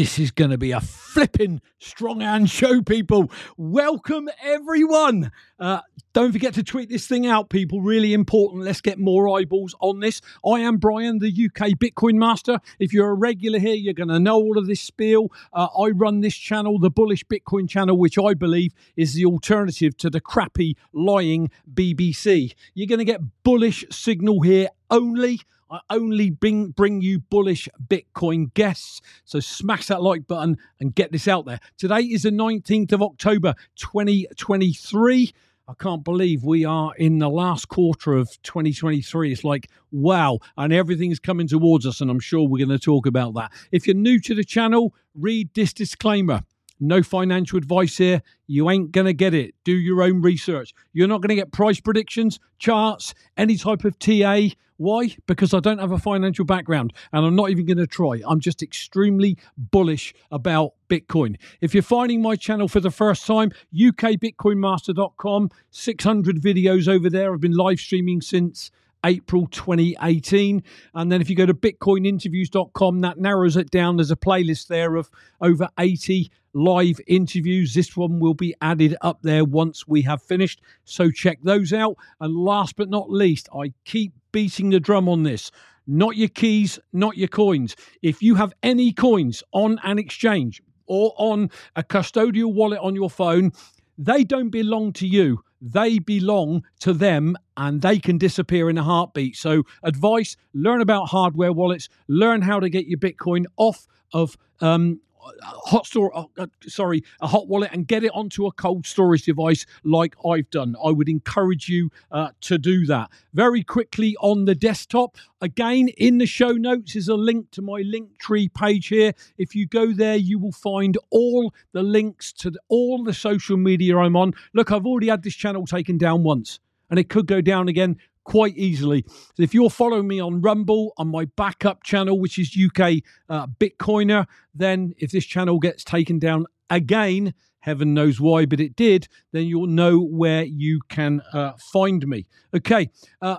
[0.00, 3.30] this is going to be a flipping strong hand show, people.
[3.58, 5.30] Welcome, everyone.
[5.58, 5.80] Uh,
[6.14, 7.82] don't forget to tweet this thing out, people.
[7.82, 8.62] Really important.
[8.62, 10.22] Let's get more eyeballs on this.
[10.42, 12.60] I am Brian, the UK Bitcoin Master.
[12.78, 15.30] If you're a regular here, you're going to know all of this spiel.
[15.52, 19.98] Uh, I run this channel, the Bullish Bitcoin channel, which I believe is the alternative
[19.98, 22.54] to the crappy, lying BBC.
[22.72, 25.40] You're going to get bullish signal here only.
[25.70, 29.00] I only bring bring you bullish Bitcoin guests.
[29.24, 31.60] So smash that like button and get this out there.
[31.78, 35.32] Today is the 19th of October 2023.
[35.68, 39.30] I can't believe we are in the last quarter of 2023.
[39.30, 43.06] It's like, wow, and everything's coming towards us, and I'm sure we're going to talk
[43.06, 43.52] about that.
[43.70, 46.42] If you're new to the channel, read this disclaimer.
[46.80, 48.22] No financial advice here.
[48.48, 49.54] You ain't going to get it.
[49.62, 50.74] Do your own research.
[50.92, 54.48] You're not going to get price predictions, charts, any type of TA.
[54.80, 55.14] Why?
[55.26, 58.22] Because I don't have a financial background and I'm not even going to try.
[58.26, 61.36] I'm just extremely bullish about Bitcoin.
[61.60, 67.34] If you're finding my channel for the first time, ukbitcoinmaster.com, 600 videos over there.
[67.34, 68.70] I've been live streaming since
[69.04, 70.62] April 2018.
[70.94, 73.96] And then if you go to bitcoininterviews.com, that narrows it down.
[73.96, 75.10] There's a playlist there of
[75.42, 77.74] over 80 live interviews.
[77.74, 80.60] This one will be added up there once we have finished.
[80.84, 81.96] So check those out.
[82.20, 85.50] And last but not least, I keep beating the drum on this.
[85.86, 87.74] Not your keys, not your coins.
[88.02, 93.10] If you have any coins on an exchange or on a custodial wallet on your
[93.10, 93.52] phone,
[93.98, 95.42] they don't belong to you.
[95.60, 99.36] They belong to them and they can disappear in a heartbeat.
[99.36, 105.00] So, advice learn about hardware wallets, learn how to get your Bitcoin off of um,
[105.42, 109.66] hot store uh, sorry a hot wallet and get it onto a cold storage device
[109.84, 110.76] like i've done.
[110.84, 113.10] I would encourage you uh, to do that.
[113.32, 117.80] Very quickly on the desktop again in the show notes is a link to my
[117.80, 119.12] link tree page here.
[119.38, 123.56] If you go there you will find all the links to the, all the social
[123.56, 124.34] media i'm on.
[124.54, 127.96] Look i've already had this channel taken down once and it could go down again
[128.24, 129.04] quite easily.
[129.34, 133.46] So if you're following me on Rumble, on my backup channel, which is UK uh,
[133.46, 139.08] Bitcoiner, then if this channel gets taken down again, heaven knows why, but it did,
[139.32, 142.26] then you'll know where you can uh, find me.
[142.54, 142.90] Okay.
[143.20, 143.38] Uh,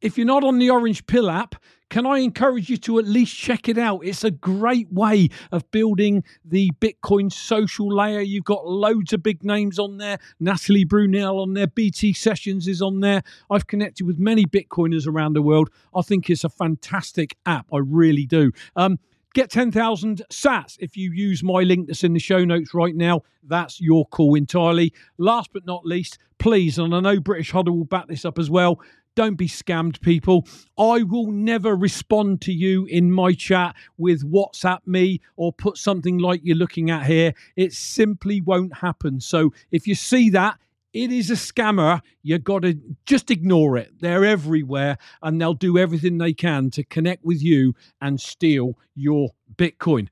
[0.00, 1.56] if you're not on the Orange Pill app,
[1.88, 4.00] can I encourage you to at least check it out?
[4.04, 8.20] It's a great way of building the Bitcoin social layer.
[8.20, 10.18] You've got loads of big names on there.
[10.40, 11.68] Natalie Brunell on there.
[11.68, 13.22] BT Sessions is on there.
[13.50, 15.70] I've connected with many Bitcoiners around the world.
[15.94, 17.66] I think it's a fantastic app.
[17.72, 18.50] I really do.
[18.74, 18.98] Um,
[19.36, 23.20] Get 10,000 sats if you use my link that's in the show notes right now.
[23.42, 24.94] That's your call entirely.
[25.18, 28.48] Last but not least, please, and I know British Hodl will back this up as
[28.48, 28.80] well,
[29.16, 30.46] don't be scammed, people.
[30.78, 36.18] I will never respond to you in my chat with WhatsApp me or put something
[36.18, 37.34] like you're looking at here.
[37.56, 39.20] It simply won't happen.
[39.20, 40.58] So if you see that,
[40.92, 42.00] it is a scammer.
[42.22, 43.92] You've got to just ignore it.
[44.00, 49.30] They're everywhere and they'll do everything they can to connect with you and steal your
[49.56, 50.08] Bitcoin.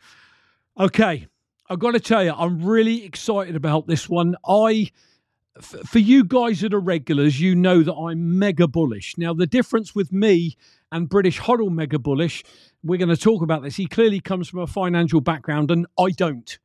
[0.78, 1.26] Okay,
[1.70, 4.36] I've got to tell you, I'm really excited about this one.
[4.46, 4.90] I
[5.60, 9.16] for you guys that are regulars, you know that I'm mega bullish.
[9.16, 10.56] Now, the difference with me
[10.90, 12.42] and British Hodl mega bullish,
[12.82, 13.76] we're going to talk about this.
[13.76, 16.58] He clearly comes from a financial background, and I don't.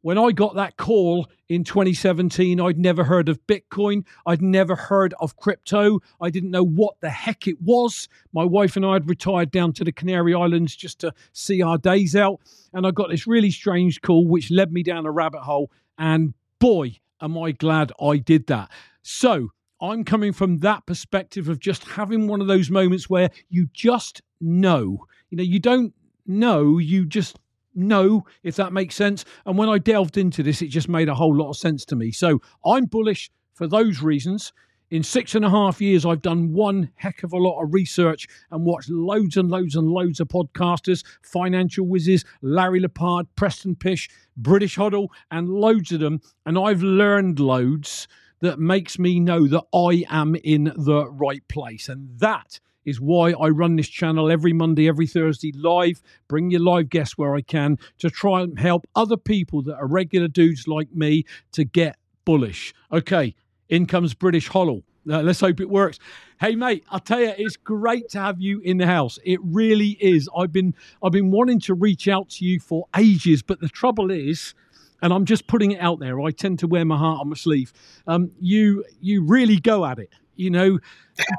[0.00, 4.04] When I got that call in 2017, I'd never heard of Bitcoin.
[4.26, 6.00] I'd never heard of crypto.
[6.20, 8.08] I didn't know what the heck it was.
[8.32, 11.78] My wife and I had retired down to the Canary Islands just to see our
[11.78, 12.40] days out.
[12.72, 15.70] And I got this really strange call, which led me down a rabbit hole.
[15.96, 18.70] And boy, am I glad I did that.
[19.02, 19.48] So
[19.80, 24.20] I'm coming from that perspective of just having one of those moments where you just
[24.40, 25.06] know.
[25.30, 25.94] You know, you don't
[26.26, 27.38] know, you just
[27.74, 29.24] know, if that makes sense.
[29.46, 31.96] And when I delved into this, it just made a whole lot of sense to
[31.96, 32.12] me.
[32.12, 34.52] So I'm bullish for those reasons.
[34.92, 38.28] In six and a half years, I've done one heck of a lot of research
[38.50, 44.10] and watched loads and loads and loads of podcasters, financial whizzes, Larry Lepard, Preston Pysh,
[44.36, 46.20] British Hodl, and loads of them.
[46.44, 48.06] And I've learned loads
[48.42, 51.88] that makes me know that I am in the right place.
[51.88, 56.60] And that is why I run this channel every Monday, every Thursday live, bring your
[56.60, 60.68] live guests where I can to try and help other people that are regular dudes
[60.68, 61.96] like me to get
[62.26, 62.74] bullish.
[62.92, 63.34] Okay,
[63.72, 64.82] in comes British Hodl.
[65.10, 65.98] Uh, let's hope it works.
[66.38, 69.18] Hey mate, I tell you, it's great to have you in the house.
[69.24, 70.28] It really is.
[70.36, 74.10] I've been I've been wanting to reach out to you for ages, but the trouble
[74.10, 74.54] is,
[75.00, 76.20] and I'm just putting it out there.
[76.20, 77.72] I tend to wear my heart on my sleeve.
[78.06, 80.78] Um, you you really go at it, you know.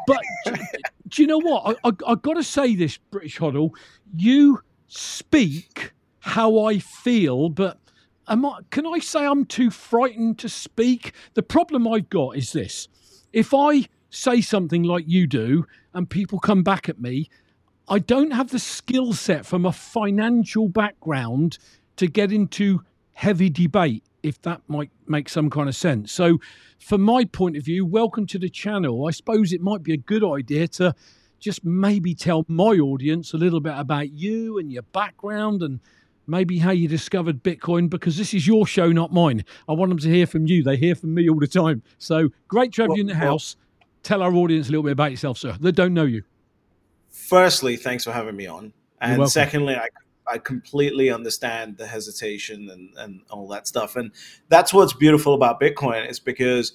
[0.07, 0.56] But do,
[1.07, 1.77] do, you know what?
[1.83, 3.69] I, I, I got to say this, British Hodl.
[4.18, 7.77] You speak how I feel, but
[8.27, 11.13] am I, can I say I'm too frightened to speak?
[11.33, 12.87] The problem I've got is this
[13.31, 17.29] if I say something like you do and people come back at me,
[17.87, 21.57] I don't have the skill set from a financial background
[21.97, 22.83] to get into
[23.13, 26.11] heavy debate, if that might make some kind of sense.
[26.11, 26.39] So,
[26.79, 29.07] from my point of view, welcome to the channel.
[29.07, 30.93] I suppose it might be a good idea to
[31.39, 35.79] just maybe tell my audience a little bit about you and your background and
[36.27, 39.43] maybe how you discovered Bitcoin because this is your show, not mine.
[39.67, 40.63] I want them to hear from you.
[40.63, 41.83] They hear from me all the time.
[41.97, 43.55] So great to have well, you in the house.
[43.55, 46.23] Well, tell our audience a little bit about yourself, sir, that don't know you.
[47.09, 48.73] Firstly, thanks for having me on.
[48.99, 49.87] And secondly, I,
[50.27, 53.95] I completely understand the hesitation and, and all that stuff.
[53.95, 54.11] And
[54.49, 56.73] that's what's beautiful about Bitcoin is because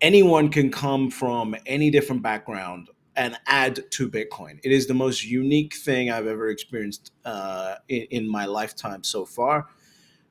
[0.00, 4.58] anyone can come from any different background and add to Bitcoin.
[4.62, 9.24] It is the most unique thing I've ever experienced uh, in, in my lifetime so
[9.24, 9.68] far.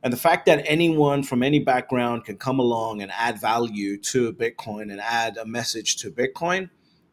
[0.04, 4.34] And the fact that anyone from any background can come along and add value to
[4.34, 6.70] Bitcoin and add a message to Bitcoin,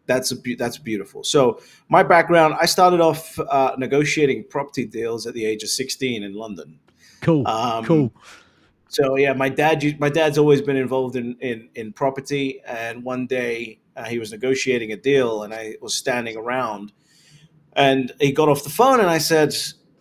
[0.07, 1.23] that's a that's beautiful.
[1.23, 1.61] So
[1.91, 6.33] my background, I started off uh, negotiating property deals at the age of 16 in
[6.33, 6.81] London.
[7.21, 7.47] Cool.
[7.47, 8.13] Um, cool.
[8.89, 13.27] So yeah, my dad my dad's always been involved in in, in property, and one
[13.27, 16.93] day uh, he was negotiating a deal, and I was standing around,
[17.75, 19.55] and he got off the phone, and I said,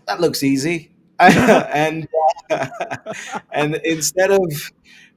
[0.06, 2.08] "That looks easy." and
[3.52, 4.72] and instead of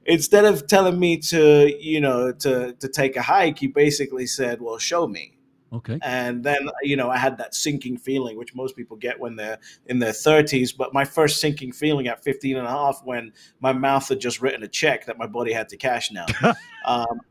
[0.05, 4.61] instead of telling me to you know to to take a hike, he basically said,
[4.61, 5.37] "Well, show me."
[5.73, 5.99] Okay.
[6.01, 9.59] And then you know I had that sinking feeling, which most people get when they're
[9.85, 10.75] in their 30s.
[10.75, 14.41] But my first sinking feeling at 15 and a half, when my mouth had just
[14.41, 16.25] written a check that my body had to cash now.
[16.85, 17.21] um,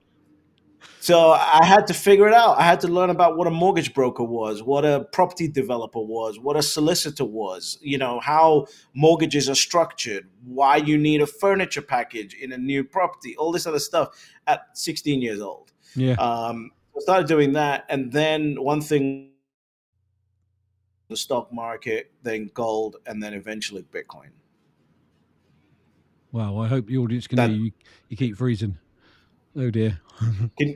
[1.00, 2.58] so I had to figure it out.
[2.58, 6.38] I had to learn about what a mortgage broker was, what a property developer was,
[6.38, 11.82] what a solicitor was, you know, how mortgages are structured, why you need a furniture
[11.82, 14.08] package in a new property, all this other stuff
[14.46, 15.72] at 16 years old.
[15.96, 16.14] Yeah.
[16.14, 17.86] Um, I started doing that.
[17.88, 19.30] And then one thing
[21.08, 24.28] the stock market, then gold, and then eventually Bitcoin.
[26.32, 27.72] Wow, I hope the audience can that, hear you.
[28.08, 28.78] You keep freezing.
[29.60, 30.00] Oh dear.
[30.18, 30.74] can, can,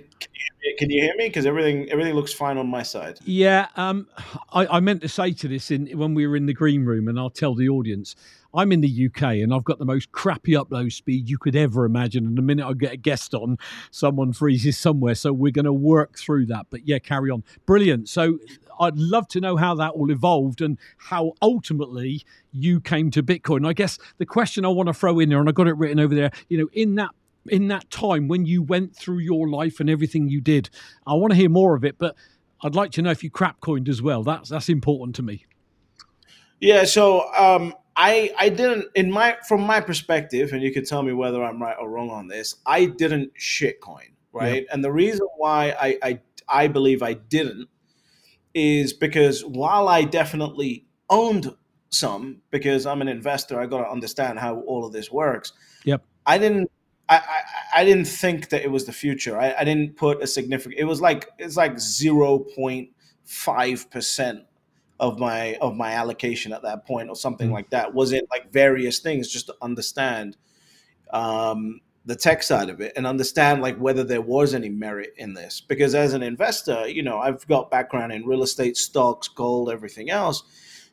[0.63, 1.29] you, can you hear me?
[1.29, 3.19] Because everything everything looks fine on my side.
[3.25, 4.09] Yeah, um,
[4.53, 7.09] I, I meant to say to this in when we were in the green room,
[7.09, 8.15] and I'll tell the audience.
[8.57, 11.85] I'm in the UK and I've got the most crappy upload speed you could ever
[11.85, 12.25] imagine.
[12.25, 13.59] And the minute I get a guest on,
[13.91, 15.17] someone freezes somewhere.
[15.17, 16.67] So we're going to work through that.
[16.71, 17.43] But yeah, carry on.
[17.67, 18.09] Brilliant.
[18.09, 18.39] So
[18.79, 22.23] I'd love to know how that all evolved and how ultimately
[22.53, 23.67] you came to Bitcoin.
[23.67, 25.99] I guess the question I want to throw in there, and I got it written
[25.99, 27.11] over there, you know, in that
[27.49, 30.71] in that time when you went through your life and everything you did.
[31.07, 32.17] I want to hear more of it, but
[32.63, 34.23] I'd like to know if you crap coined as well.
[34.23, 35.47] That's that's important to me.
[36.61, 41.03] Yeah, so um, I I didn't in my from my perspective, and you can tell
[41.03, 42.57] me whether I'm right or wrong on this.
[42.65, 44.63] I didn't shitcoin, right?
[44.63, 44.73] Yeah.
[44.73, 47.69] And the reason why I, I I believe I didn't
[48.55, 51.55] is because while I definitely owned
[51.91, 55.53] some, because I'm an investor, I got to understand how all of this works.
[55.85, 56.03] Yep.
[56.27, 56.71] I didn't
[57.09, 59.39] I, I, I didn't think that it was the future.
[59.39, 60.81] I, I didn't put a significant.
[60.81, 62.91] It was like it's like zero point
[63.25, 64.45] five percent
[65.01, 67.55] of my of my allocation at that point, or something mm-hmm.
[67.55, 67.93] like that.
[67.93, 70.37] Was it like various things just to understand
[71.13, 75.35] um, the tech side of it and understand like whether there was any merit in
[75.35, 75.61] this?
[75.61, 80.11] Because as an investor, you know, I've got background in real estate, stocks, gold, everything
[80.11, 80.43] else.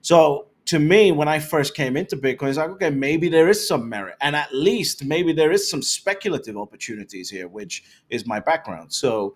[0.01, 3.67] So to me, when I first came into Bitcoin, it's like, okay, maybe there is
[3.67, 4.15] some merit.
[4.21, 8.93] And at least maybe there is some speculative opportunities here, which is my background.
[8.93, 9.35] So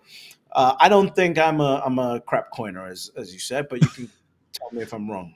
[0.52, 3.82] uh, I don't think I'm a I'm a crap coiner, as as you said, but
[3.82, 4.10] you can
[4.54, 5.34] tell me if I'm wrong.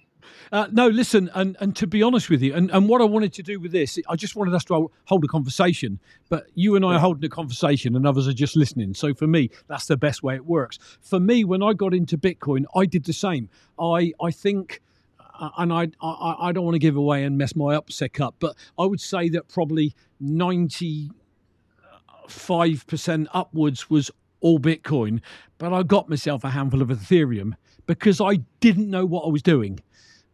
[0.52, 3.34] Uh, no, listen, and, and to be honest with you, and, and what I wanted
[3.34, 6.84] to do with this, I just wanted us to hold a conversation, but you and
[6.84, 8.94] I are holding a conversation and others are just listening.
[8.94, 10.78] So for me, that's the best way it works.
[11.00, 13.50] For me, when I got into Bitcoin, I did the same.
[13.78, 14.80] I, I think
[15.40, 18.36] Uh, and I, I, I don't want to give away and mess my upset up,
[18.38, 21.10] but I would say that probably ninety
[22.28, 25.20] five percent upwards was all Bitcoin,
[25.58, 27.54] but I got myself a handful of Ethereum
[27.86, 29.80] because I didn't know what I was doing.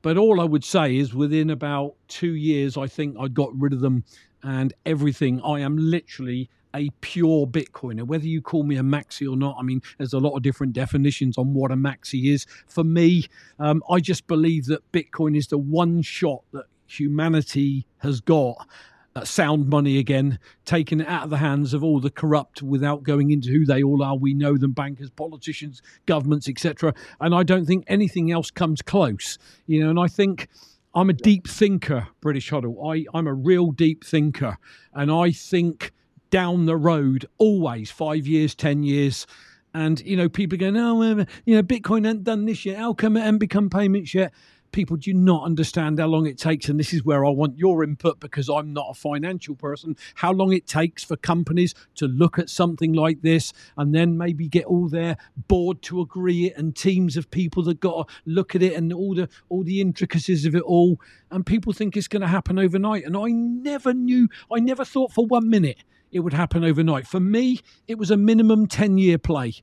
[0.02, 3.72] But all I would say is within about two years, I think I got rid
[3.72, 4.04] of them
[4.42, 5.40] and everything.
[5.42, 9.56] I am literally a pure Bitcoiner, whether you call me a maxi or not.
[9.58, 12.46] I mean, there's a lot of different definitions on what a maxi is.
[12.66, 13.26] For me,
[13.58, 18.68] um, I just believe that Bitcoin is the one shot that humanity has got.
[19.14, 23.02] Uh, sound money again, taken it out of the hands of all the corrupt without
[23.02, 24.14] going into who they all are.
[24.14, 26.92] We know them bankers, politicians, governments, etc.
[27.18, 29.38] And I don't think anything else comes close.
[29.66, 30.48] You know, and I think
[30.94, 32.94] I'm a deep thinker, British Hodl.
[32.94, 34.58] I, I'm a real deep thinker.
[34.92, 35.92] And I think
[36.30, 39.26] down the road, always five years, 10 years.
[39.74, 42.78] And, you know, people go, no, uh, you know, Bitcoin hasn't done this yet.
[42.78, 44.32] How come it hasn't become payments yet?
[44.76, 46.68] people do not understand how long it takes.
[46.68, 49.96] And this is where I want your input because I'm not a financial person.
[50.16, 54.48] How long it takes for companies to look at something like this and then maybe
[54.48, 55.16] get all their
[55.48, 58.92] board to agree it and teams of people that got to look at it and
[58.92, 61.00] all the all the intricacies of it all.
[61.30, 63.04] And people think it's going to happen overnight.
[63.04, 65.78] And I never knew, I never thought for one minute
[66.16, 67.06] it would happen overnight.
[67.06, 69.54] For me, it was a minimum 10 year play.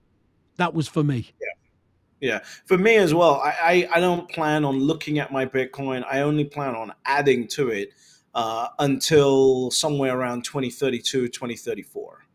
[0.57, 1.33] That was for me.
[1.41, 1.47] Yeah.
[2.21, 3.41] Yeah, for me as well.
[3.43, 6.05] I, I, I don't plan on looking at my Bitcoin.
[6.09, 7.89] I only plan on adding to it
[8.33, 12.25] uh, until somewhere around 2032, 2034.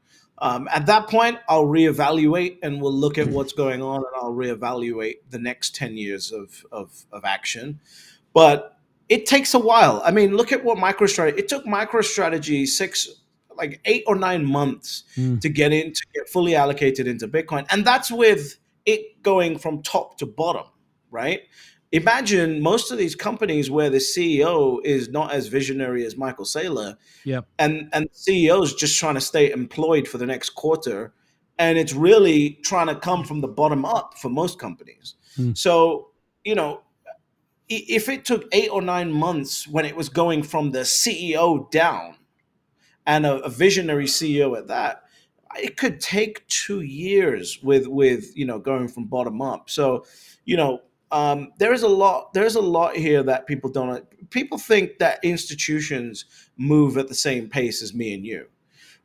[0.40, 4.34] Um, at that point, I'll reevaluate and we'll look at what's going on and I'll
[4.34, 7.80] reevaluate the next 10 years of, of, of action.
[8.34, 8.76] But
[9.08, 10.02] it takes a while.
[10.04, 13.08] I mean, look at what MicroStrategy, it took MicroStrategy six,
[13.58, 15.40] like eight or nine months mm.
[15.40, 17.66] to get in, to get fully allocated into Bitcoin.
[17.70, 20.66] And that's with it going from top to bottom,
[21.10, 21.42] right?
[21.92, 26.96] Imagine most of these companies where the CEO is not as visionary as Michael Saylor,
[27.24, 27.46] yep.
[27.58, 31.14] and and the CEO is just trying to stay employed for the next quarter,
[31.58, 35.14] and it's really trying to come from the bottom up for most companies.
[35.34, 35.52] Hmm.
[35.54, 36.10] So
[36.44, 36.82] you know,
[37.70, 42.16] if it took eight or nine months when it was going from the CEO down,
[43.08, 45.02] and a, a visionary CEO at that,
[45.56, 49.68] it could take two years with with you know going from bottom up.
[49.70, 50.04] So,
[50.44, 54.58] you know, um, there is a lot there's a lot here that people don't people
[54.58, 56.26] think that institutions
[56.58, 58.46] move at the same pace as me and you,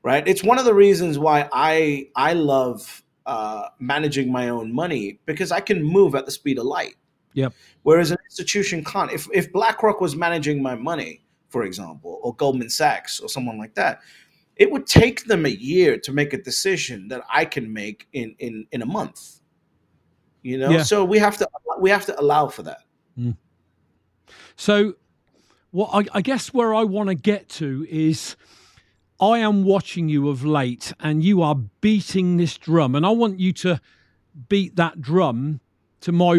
[0.04, 0.28] right?
[0.28, 5.52] It's one of the reasons why I I love uh, managing my own money because
[5.52, 6.96] I can move at the speed of light.
[7.36, 7.54] Yep.
[7.84, 9.12] Whereas an institution can't.
[9.14, 11.23] If if BlackRock was managing my money,
[11.54, 14.02] for example, or Goldman Sachs or someone like that,
[14.56, 18.36] it would take them a year to make a decision that I can make in
[18.40, 19.40] in in a month.
[20.42, 20.84] You know, yeah.
[20.84, 21.48] so we have to
[21.80, 22.80] we have to allow for that.
[23.18, 23.38] Mm.
[24.56, 24.96] So,
[25.70, 28.36] what I, I guess where I want to get to is.
[29.20, 33.40] I am watching you of late and you are beating this drum, and I want
[33.40, 33.80] you to
[34.50, 35.62] beat that drum
[36.02, 36.34] to my.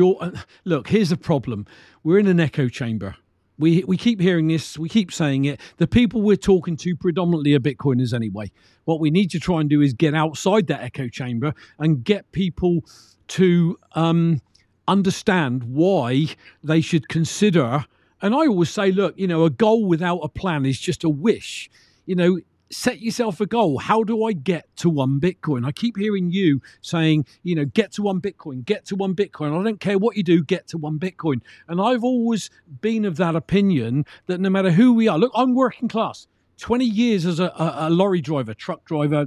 [0.64, 1.66] Look, here's the problem
[2.02, 3.16] we're in an echo chamber.
[3.58, 5.60] We we keep hearing this, we keep saying it.
[5.76, 8.50] The people we're talking to predominantly are Bitcoiners anyway.
[8.84, 12.30] What we need to try and do is get outside that echo chamber and get
[12.32, 12.84] people
[13.28, 14.40] to um,
[14.88, 16.26] understand why
[16.62, 17.84] they should consider.
[18.20, 21.08] And I always say, look, you know, a goal without a plan is just a
[21.08, 21.70] wish.
[22.06, 22.40] You know,
[22.70, 23.78] set yourself a goal.
[23.78, 25.66] How do I get to one Bitcoin?
[25.66, 29.58] I keep hearing you saying, you know, get to one Bitcoin, get to one Bitcoin.
[29.58, 31.40] I don't care what you do, get to one Bitcoin.
[31.68, 35.54] And I've always been of that opinion that no matter who we are, look, I'm
[35.54, 36.26] working class.
[36.58, 39.26] 20 years as a, a, a lorry driver, truck driver,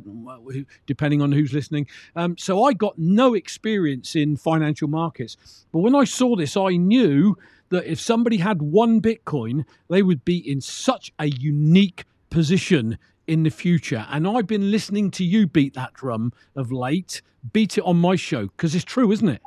[0.86, 1.86] depending on who's listening.
[2.16, 5.66] Um, so I got no experience in financial markets.
[5.74, 7.38] But when I saw this, I knew
[7.70, 13.44] that if somebody had one Bitcoin, they would be in such a unique position in
[13.44, 14.06] the future.
[14.10, 17.22] And I've been listening to you beat that drum of late.
[17.54, 19.42] Beat it on my show because it's true, isn't it?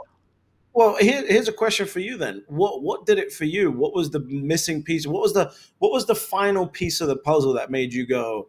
[0.72, 2.44] Well, here, here's a question for you then.
[2.46, 3.70] What what did it for you?
[3.70, 5.06] What was the missing piece?
[5.06, 8.48] What was the what was the final piece of the puzzle that made you go,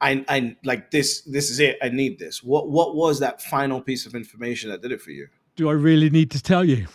[0.00, 1.78] I I like this this is it.
[1.82, 2.42] I need this.
[2.42, 5.28] What what was that final piece of information that did it for you?
[5.56, 6.86] Do I really need to tell you?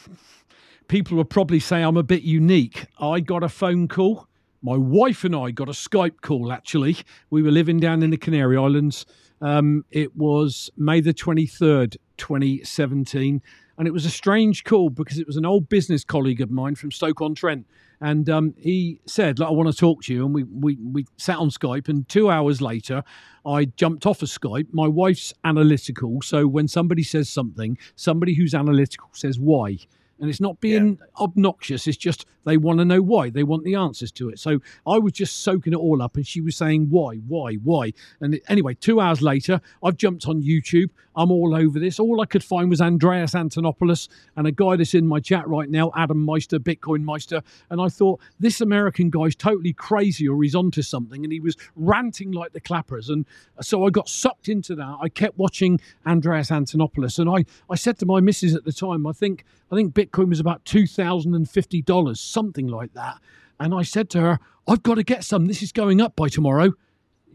[0.87, 2.85] People will probably say I'm a bit unique.
[2.99, 4.27] I got a phone call
[4.63, 6.97] my wife and I got a Skype call actually.
[7.29, 9.05] We were living down in the Canary Islands.
[9.41, 13.41] Um, it was May the 23rd, 2017.
[13.77, 16.75] And it was a strange call because it was an old business colleague of mine
[16.75, 17.65] from Stoke on Trent.
[17.99, 20.25] And um, he said, I want to talk to you.
[20.25, 21.89] And we, we, we sat on Skype.
[21.89, 23.03] And two hours later,
[23.45, 24.67] I jumped off of Skype.
[24.71, 26.21] My wife's analytical.
[26.21, 29.79] So when somebody says something, somebody who's analytical says why
[30.23, 31.21] and it's not being yeah.
[31.21, 34.39] obnoxious it's just they want to know why they want the answers to it.
[34.39, 37.91] So i was just soaking it all up and she was saying why why why?
[38.21, 41.99] And anyway two hours later i've jumped on youtube i'm all over this.
[41.99, 45.69] All i could find was andreas antonopoulos and a guy that's in my chat right
[45.69, 47.41] now adam meister bitcoin meister.
[47.69, 51.57] And i thought this american guy's totally crazy or he's onto something and he was
[51.75, 53.09] ranting like the clappers.
[53.09, 53.25] And
[53.61, 54.97] so i got sucked into that.
[55.01, 57.19] I kept watching andreas antonopoulos.
[57.19, 60.12] And i i said to my missus at the time i think i think Bitcoin
[60.17, 63.19] was about $2,050, something like that.
[63.59, 65.45] And I said to her, I've got to get some.
[65.45, 66.73] This is going up by tomorrow.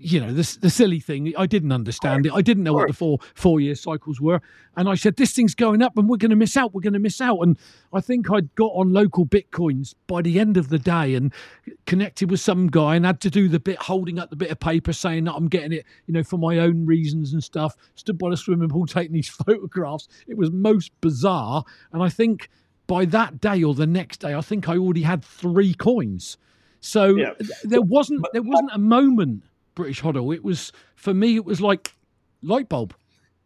[0.00, 1.34] you know, the, the silly thing.
[1.36, 2.32] I didn't understand it.
[2.32, 4.40] I didn't know what the four four year cycles were,
[4.76, 6.72] and I said this thing's going up, and we're going to miss out.
[6.72, 7.40] We're going to miss out.
[7.40, 7.58] And
[7.92, 11.32] I think I'd got on local bitcoins by the end of the day, and
[11.86, 14.60] connected with some guy, and had to do the bit holding up the bit of
[14.60, 17.76] paper saying that I'm getting it, you know, for my own reasons and stuff.
[17.94, 20.08] Stood by the swimming pool taking these photographs.
[20.26, 22.48] It was most bizarre, and I think
[22.88, 26.36] by that day or the next day, I think I already had three coins.
[26.80, 27.34] So yeah.
[27.62, 29.44] there wasn't there wasn't a moment
[29.76, 30.34] British Hodl.
[30.34, 31.36] It was for me.
[31.36, 31.94] It was like
[32.42, 32.94] light bulb.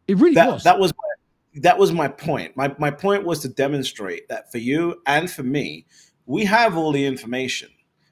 [0.08, 0.64] It really that, was.
[0.64, 2.56] That was my, that was my point.
[2.56, 5.87] My my point was to demonstrate that for you and for me,
[6.26, 7.70] we have all the information,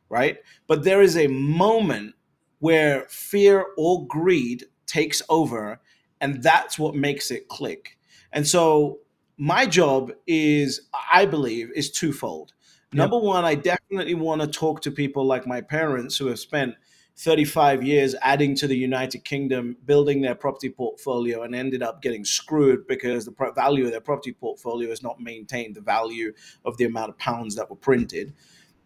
[0.09, 0.39] right?
[0.67, 2.15] But there is a moment
[2.59, 5.81] where fear or greed takes over,
[6.21, 7.99] and that's what makes it click.
[8.33, 8.99] And so
[9.41, 10.83] my job is,
[11.13, 12.53] I believe, is twofold.
[12.93, 12.99] Yep.
[12.99, 16.75] Number one, I definitely want to talk to people like my parents who have spent
[17.17, 22.23] 35 years adding to the United Kingdom, building their property portfolio, and ended up getting
[22.23, 26.35] screwed because the value of their property portfolio has not maintained the value
[26.67, 28.35] of the amount of pounds that were printed.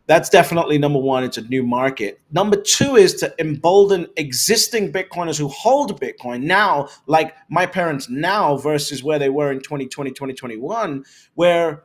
[0.07, 1.25] That's definitely number one.
[1.25, 2.21] It's a new market.
[2.31, 8.57] Number two is to embolden existing Bitcoiners who hold Bitcoin now, like my parents now
[8.57, 11.85] versus where they were in 2020, 2021, where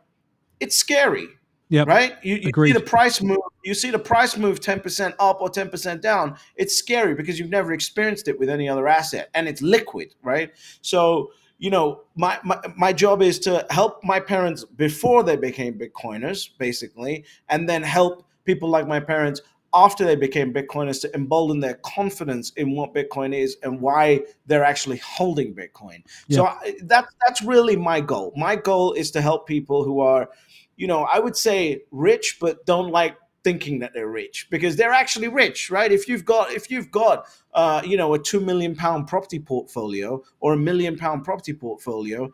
[0.60, 1.30] it's scary
[1.70, 1.84] yeah.
[1.86, 2.16] Right.
[2.24, 3.38] You, you see the price move.
[3.64, 6.36] You see the price move ten percent up or ten percent down.
[6.56, 10.52] It's scary because you've never experienced it with any other asset, and it's liquid, right?
[10.82, 15.78] So you know, my, my my job is to help my parents before they became
[15.78, 19.42] Bitcoiners, basically, and then help people like my parents
[19.74, 24.64] after they became Bitcoiners to embolden their confidence in what Bitcoin is and why they're
[24.64, 26.02] actually holding Bitcoin.
[26.28, 26.36] Yeah.
[26.38, 28.34] So I, that that's really my goal.
[28.36, 30.30] My goal is to help people who are
[30.78, 34.92] you know, I would say rich, but don't like thinking that they're rich because they're
[34.92, 35.92] actually rich, right?
[35.92, 40.24] If you've got if you've got uh, you know a two million pound property portfolio
[40.40, 42.32] or a million pound property portfolio,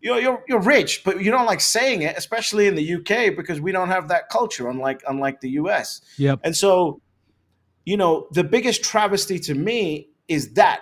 [0.00, 3.60] you're you're you're rich, but you don't like saying it, especially in the UK because
[3.60, 6.00] we don't have that culture, unlike unlike the US.
[6.18, 6.40] Yep.
[6.44, 7.00] And so,
[7.84, 10.80] you know, the biggest travesty to me is that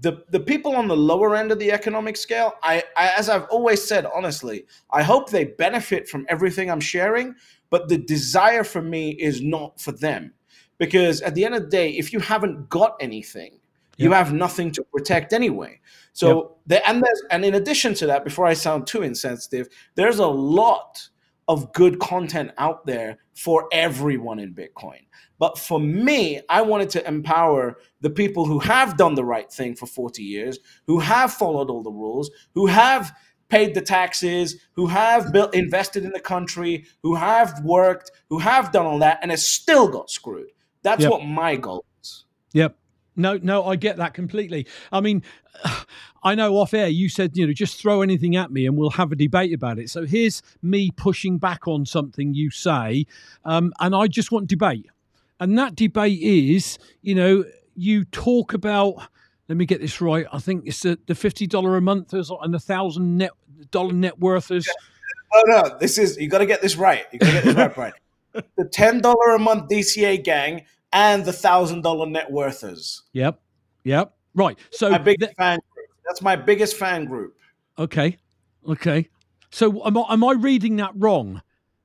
[0.00, 3.44] the the people on the lower end of the economic scale, I, I, as I've
[3.44, 7.34] always said, honestly, I hope they benefit from everything I'm sharing,
[7.70, 10.34] but the desire for me is not for them,
[10.78, 13.60] because at the end of the day, if you haven't got anything, yep.
[13.98, 15.80] you have nothing to protect anyway.
[16.12, 16.50] So yep.
[16.66, 20.26] the, and there's and in addition to that, before I sound too insensitive, there's a
[20.26, 21.08] lot
[21.48, 25.00] of good content out there for everyone in Bitcoin.
[25.38, 29.76] But for me, I wanted to empower the people who have done the right thing
[29.76, 33.12] for 40 years, who have followed all the rules, who have
[33.48, 38.72] paid the taxes, who have built invested in the country, who have worked, who have
[38.72, 40.50] done all that and has still got screwed.
[40.82, 41.10] That's yep.
[41.10, 42.24] what my goal is.
[42.52, 42.76] Yep.
[43.16, 44.66] No, no, I get that completely.
[44.92, 45.22] I mean,
[46.22, 48.90] I know off air you said, you know, just throw anything at me and we'll
[48.90, 49.90] have a debate about it.
[49.90, 53.06] So here's me pushing back on something you say,
[53.44, 54.86] um, and I just want debate.
[55.38, 59.08] And that debate is, you know, you talk about.
[59.48, 60.26] Let me get this right.
[60.32, 63.30] I think it's the, the fifty dollar a month and a thousand net
[63.70, 64.68] dollar net worthers.
[65.32, 67.04] Oh no, this is you got to get this right.
[67.12, 67.92] You got to get this right, right.
[68.56, 70.64] The ten dollar a month DCA gang
[70.96, 73.02] and the thousand dollar net worthers.
[73.12, 73.38] Yep,
[73.84, 74.14] yep.
[74.34, 74.58] Right.
[74.70, 75.88] So my big fan group.
[76.06, 77.36] That's my biggest fan group.
[77.78, 78.16] Okay,
[78.66, 79.08] okay.
[79.50, 81.42] So am I, am I reading that wrong?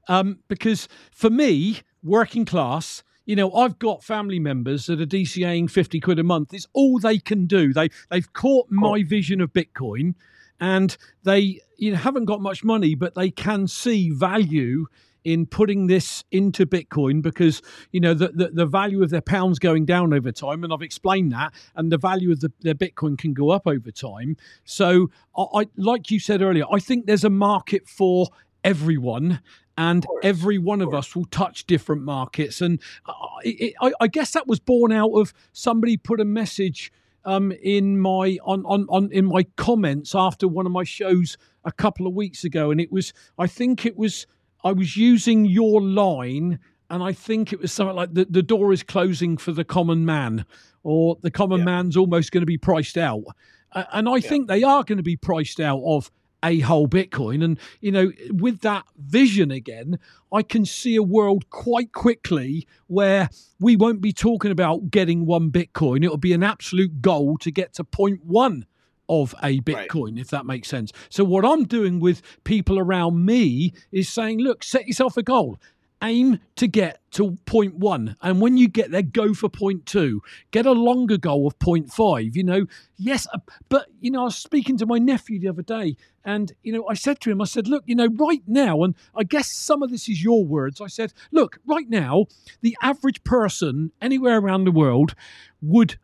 [0.07, 5.69] Um, because for me, working class, you know, I've got family members that are DCAing
[5.69, 6.53] 50 quid a month.
[6.53, 7.73] It's all they can do.
[7.73, 10.15] They they've caught my vision of Bitcoin
[10.59, 14.87] and they you know haven't got much money, but they can see value
[15.23, 19.59] in putting this into Bitcoin because you know the, the, the value of their pounds
[19.59, 23.17] going down over time, and I've explained that, and the value of the, their Bitcoin
[23.17, 24.37] can go up over time.
[24.63, 28.27] So I, I like you said earlier, I think there's a market for
[28.63, 29.41] everyone
[29.77, 32.61] and every one of, of us will touch different markets.
[32.61, 36.91] And I, I, I, guess that was born out of somebody put a message
[37.25, 41.71] um, in my on, on on in my comments after one of my shows a
[41.71, 44.25] couple of weeks ago, and it was I think it was
[44.63, 46.59] I was using your line.
[46.89, 50.05] And I think it was something like the, the door is closing for the common
[50.05, 50.45] man,
[50.83, 51.63] or the common yeah.
[51.63, 53.23] man's almost going to be priced out.
[53.71, 54.27] Uh, and I yeah.
[54.27, 56.11] think they are going to be priced out of
[56.43, 57.45] a whole Bitcoin.
[57.45, 59.99] And, you know, with that vision again,
[60.33, 65.49] I can see a world quite quickly where we won't be talking about getting one
[65.49, 66.03] Bitcoin.
[66.03, 68.65] It'll be an absolute goal to get to point one
[69.11, 70.21] of a Bitcoin, right.
[70.21, 70.91] if that makes sense.
[71.09, 75.59] So, what I'm doing with people around me is saying, look, set yourself a goal.
[76.01, 78.15] aim to get to point one.
[78.21, 80.21] And when you get there, go for point two.
[80.51, 82.35] Get a longer goal of point five.
[82.35, 82.65] You know,
[82.97, 86.51] yes, uh, but, you know, I was speaking to my nephew the other day and,
[86.63, 89.23] you know, I said to him, I said, look, you know, right now, and I
[89.23, 90.79] guess some of this is your words.
[90.81, 92.25] I said, look, right now,
[92.61, 95.15] the average person anywhere around the world
[95.61, 95.97] would,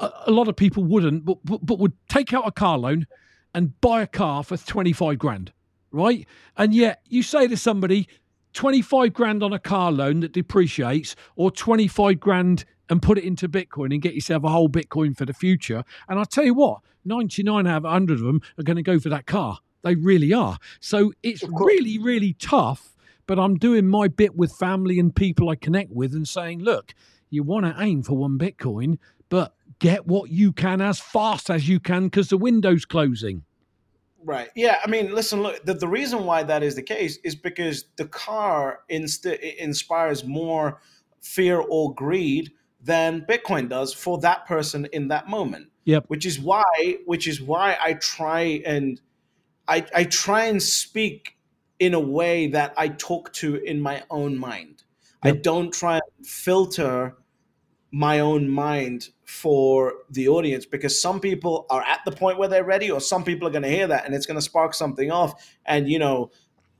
[0.00, 3.06] a lot of people wouldn't, but, but, but would take out a car loan
[3.54, 5.52] and buy a car for 25 grand
[5.96, 6.26] right?
[6.56, 8.08] And yet you say to somebody,
[8.52, 13.48] 25 grand on a car loan that depreciates or 25 grand and put it into
[13.48, 15.84] Bitcoin and get yourself a whole Bitcoin for the future.
[16.08, 19.00] And I'll tell you what, 99 out of 100 of them are going to go
[19.00, 19.58] for that car.
[19.82, 20.58] They really are.
[20.80, 22.96] So it's really, really tough.
[23.26, 26.94] But I'm doing my bit with family and people I connect with and saying, look,
[27.28, 28.98] you want to aim for one Bitcoin,
[29.78, 33.44] get what you can as fast as you can because the window's closing.
[34.24, 34.48] Right.
[34.56, 34.78] Yeah.
[34.84, 35.42] I mean, listen.
[35.42, 40.24] Look, the, the reason why that is the case is because the car inst- inspires
[40.24, 40.80] more
[41.20, 45.68] fear or greed than Bitcoin does for that person in that moment.
[45.84, 46.06] Yep.
[46.08, 46.64] Which is why,
[47.04, 49.00] which is why I try and
[49.68, 51.36] I, I try and speak
[51.78, 54.82] in a way that I talk to in my own mind.
[55.24, 55.34] Yep.
[55.34, 57.16] I don't try and filter
[57.92, 62.64] my own mind for the audience because some people are at the point where they're
[62.64, 65.10] ready or some people are going to hear that and it's going to spark something
[65.10, 65.48] off.
[65.64, 66.30] And you know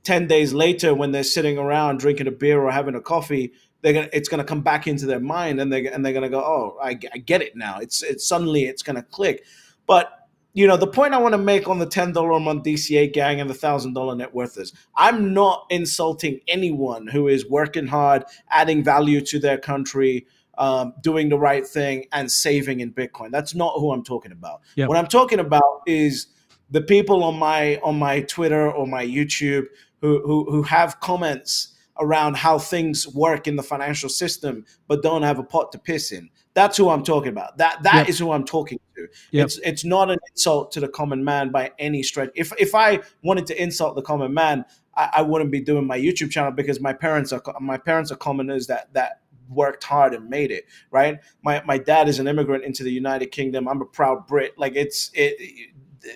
[0.03, 3.93] 10 days later when they're sitting around drinking a beer or having a coffee they're
[3.93, 6.23] going to it's going to come back into their mind and they and they're going
[6.23, 7.79] to go oh I, I get it now.
[7.79, 9.43] It's it's suddenly it's going to click.
[9.85, 10.13] But
[10.53, 13.39] you know the point i want to make on the $10 a month dca gang
[13.39, 19.21] and the $1000 net worthers i'm not insulting anyone who is working hard adding value
[19.21, 20.25] to their country
[20.57, 23.31] um, doing the right thing and saving in Bitcoin.
[23.31, 24.61] That's not who I'm talking about.
[24.75, 24.89] Yep.
[24.89, 26.27] What I'm talking about is
[26.69, 29.65] the people on my on my Twitter or my YouTube
[30.01, 35.23] who who, who have comments around how things work in the financial system but don't
[35.23, 36.29] have a pot to piss in.
[36.53, 37.57] That's who I'm talking about.
[37.57, 38.09] That that yep.
[38.09, 39.07] is who I'm talking to.
[39.31, 39.45] Yep.
[39.45, 42.31] It's it's not an insult to the common man by any stretch.
[42.35, 44.65] If if I wanted to insult the common man,
[44.95, 48.15] I, I wouldn't be doing my YouTube channel because my parents are my parents are
[48.15, 51.19] commoners that that worked hard and made it right?
[51.43, 53.67] My my dad is an immigrant into the united kingdom.
[53.67, 54.57] I'm a proud brit.
[54.57, 55.73] Like it's it,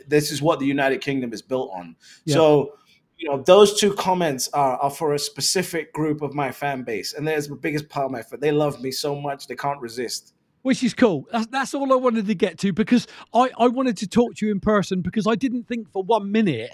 [0.07, 1.95] this is what the united kingdom is built on.
[2.25, 2.35] Yeah.
[2.35, 2.73] so
[3.17, 7.13] you know those two comments are, are for a specific group of my fan base
[7.13, 9.81] and there's the biggest part of my fan they love me so much they can't
[9.81, 10.33] resist.
[10.63, 11.25] Which is cool.
[11.31, 14.45] That's, that's all I wanted to get to because I, I wanted to talk to
[14.45, 16.71] you in person because I didn't think for one minute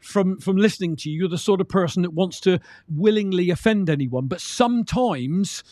[0.00, 3.88] from from listening to you you're the sort of person that wants to willingly offend
[3.88, 5.62] anyone but sometimes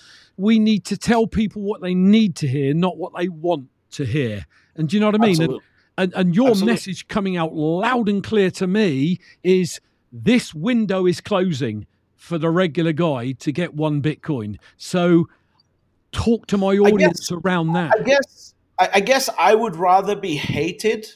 [0.40, 4.05] we need to tell people what they need to hear, not what they want to
[4.05, 4.46] hear.
[4.74, 5.42] And do you know what I mean?
[5.42, 5.61] And,
[5.98, 6.72] and, and, your Absolutely.
[6.72, 12.48] message coming out loud and clear to me is this window is closing for the
[12.48, 14.59] regular guy to get one Bitcoin.
[14.79, 15.29] So
[16.12, 17.92] talk to my audience guess, around that.
[17.98, 21.07] I guess I guess I would rather be hated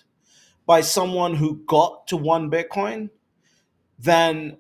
[0.67, 3.09] by someone who got to one Bitcoin
[3.99, 4.59] than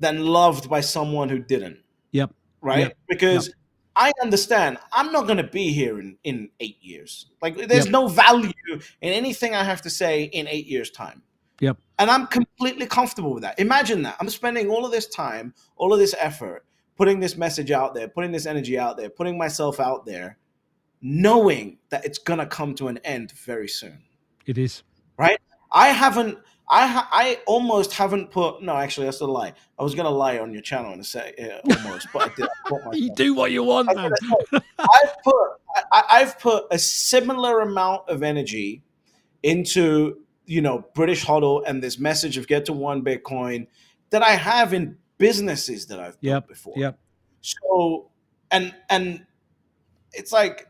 [0.00, 1.78] than loved by someone who didn't.
[2.10, 2.32] Yep.
[2.60, 2.78] Right?
[2.80, 2.98] Yep.
[3.08, 3.54] Because yep
[3.96, 7.26] I understand I'm not going to be here in, in eight years.
[7.40, 7.92] Like, there's yep.
[7.92, 11.22] no value in anything I have to say in eight years' time.
[11.60, 11.78] Yep.
[11.98, 13.58] And I'm completely comfortable with that.
[13.58, 14.16] Imagine that.
[14.20, 16.64] I'm spending all of this time, all of this effort,
[16.96, 20.38] putting this message out there, putting this energy out there, putting myself out there,
[21.00, 24.02] knowing that it's going to come to an end very soon.
[24.46, 24.82] It is.
[25.16, 25.38] Right?
[25.70, 29.52] I haven't I ha- I almost haven't put no actually that's a lie.
[29.78, 32.48] I was gonna lie on your channel in a sec yeah, almost, but I did.
[32.66, 34.12] I you do what you want, man.
[34.78, 35.36] I've put
[35.92, 38.82] I, I've put a similar amount of energy
[39.42, 43.66] into you know British Hodl and this message of get to one Bitcoin
[44.10, 46.74] that I have in businesses that I've yep, before.
[46.76, 46.98] Yep.
[47.42, 48.10] So
[48.50, 49.26] and and
[50.12, 50.68] it's like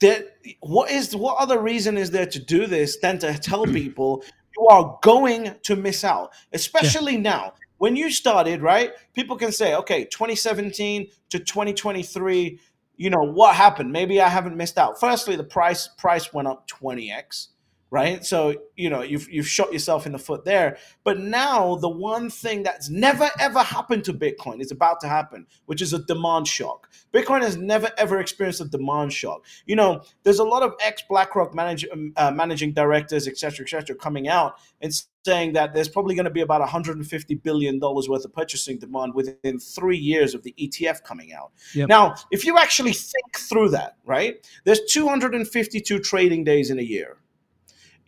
[0.00, 4.24] that what is what other reason is there to do this than to tell people
[4.58, 7.20] you are going to miss out, especially yeah.
[7.20, 7.52] now.
[7.78, 8.92] When you started, right?
[9.14, 12.58] People can say, okay, 2017 to 2023,
[12.96, 13.92] you know, what happened?
[13.92, 14.98] Maybe I haven't missed out.
[14.98, 17.48] Firstly, the price price went up 20x
[17.90, 18.24] right?
[18.24, 20.78] So you know you've you've shot yourself in the foot there.
[21.04, 25.46] But now the one thing that's never ever happened to Bitcoin is about to happen,
[25.66, 26.90] which is a demand shock.
[27.12, 29.44] Bitcoin has never ever experienced a demand shock.
[29.66, 33.96] You know, there's a lot of ex BlackRock manage, um, uh, managing directors, etc., etc.,
[33.96, 34.92] coming out and
[35.24, 39.14] saying that there's probably going to be about 150 billion dollars worth of purchasing demand
[39.14, 41.52] within three years of the ETF coming out.
[41.74, 41.88] Yep.
[41.88, 44.46] Now, if you actually think through that, right?
[44.64, 47.18] There's 252 trading days in a year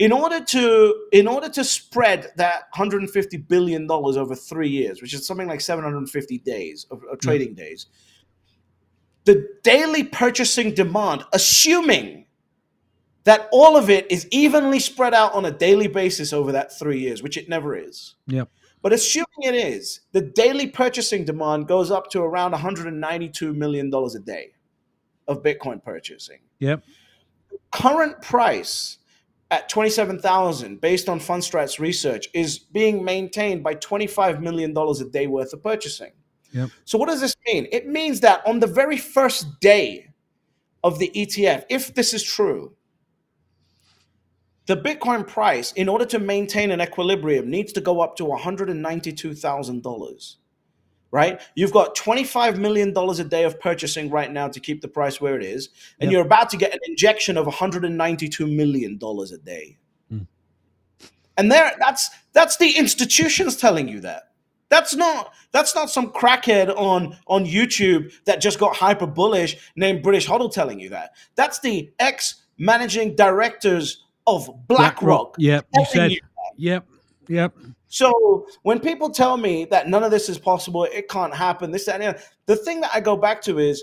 [0.01, 5.13] in order to in order to spread that 150 billion dollars over three years, which
[5.13, 7.17] is something like 750 days of, of hmm.
[7.19, 7.87] trading days,
[9.25, 12.25] the daily purchasing demand, assuming
[13.25, 16.99] that all of it is evenly spread out on a daily basis over that three
[16.99, 18.15] years, which it never is.
[18.29, 18.49] Yep.
[18.81, 24.15] But assuming it is, the daily purchasing demand goes up to around 192 million dollars
[24.15, 24.53] a day
[25.29, 26.39] of Bitcoin purchasing.
[26.61, 26.83] Yep.
[27.71, 28.97] Current price
[29.51, 35.27] at 27,000 based on Fundstrat's research is being maintained by 25 million dollars a day
[35.27, 36.13] worth of purchasing.
[36.53, 36.71] Yep.
[36.85, 37.67] So what does this mean?
[37.73, 40.09] It means that on the very first day
[40.83, 42.75] of the ETF, if this is true,
[44.67, 50.37] the Bitcoin price, in order to maintain an equilibrium, needs to go up to $192,000.
[51.12, 51.40] Right?
[51.57, 55.37] You've got $25 million a day of purchasing right now to keep the price where
[55.37, 56.12] it is, and Yep.
[56.12, 59.77] you're about to get an injection of $192 million a day.
[60.12, 60.27] Mm.
[61.37, 64.31] And there that's that's the institutions telling you that.
[64.68, 70.03] That's not that's not some crackhead on on YouTube that just got hyper bullish named
[70.03, 71.11] British Hodl telling you that.
[71.35, 75.35] That's the ex managing directors of BlackRock.
[75.38, 75.66] Yep.
[75.75, 76.12] You said.
[76.12, 76.20] you
[76.57, 76.87] Yep.
[77.29, 77.57] Yep.
[77.90, 81.87] So when people tell me that none of this is possible, it can't happen, this,
[81.87, 83.83] that, and the thing that I go back to is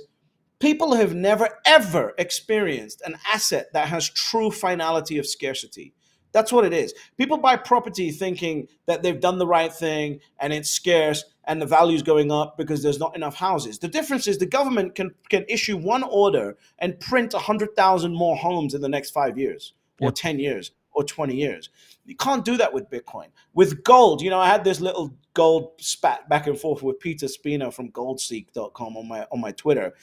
[0.60, 5.94] people have never, ever experienced an asset that has true finality of scarcity.
[6.32, 6.94] That's what it is.
[7.18, 11.66] People buy property thinking that they've done the right thing and it's scarce and the
[11.66, 13.80] value's going up because there's not enough houses.
[13.80, 18.74] The difference is the government can, can issue one order and print 100,000 more homes
[18.74, 20.16] in the next five years or Yep.
[20.16, 21.70] 10 years or 20 years.
[22.06, 23.28] You can't do that with Bitcoin.
[23.54, 27.28] With gold, you know, I had this little gold spat back and forth with Peter
[27.28, 29.94] Spina from goldseek.com on my on my Twitter.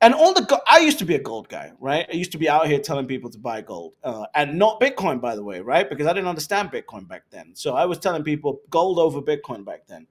[0.00, 2.04] And all the go- I used to be a gold guy, right?
[2.12, 5.20] I used to be out here telling people to buy gold, uh, and not Bitcoin,
[5.20, 5.88] by the way, right?
[5.88, 7.52] Because I didn't understand Bitcoin back then.
[7.54, 10.08] So I was telling people gold over Bitcoin back then.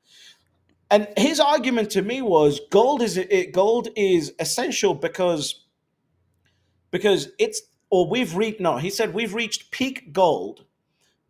[0.89, 5.65] And his argument to me was gold is it, gold is essential because
[6.91, 7.61] because it's
[7.93, 10.65] or we've reached no he said we've reached peak gold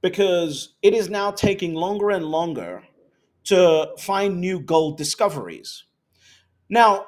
[0.02, 2.82] because it is now taking longer and longer
[3.44, 5.84] to find new gold discoveries.
[6.70, 7.06] Now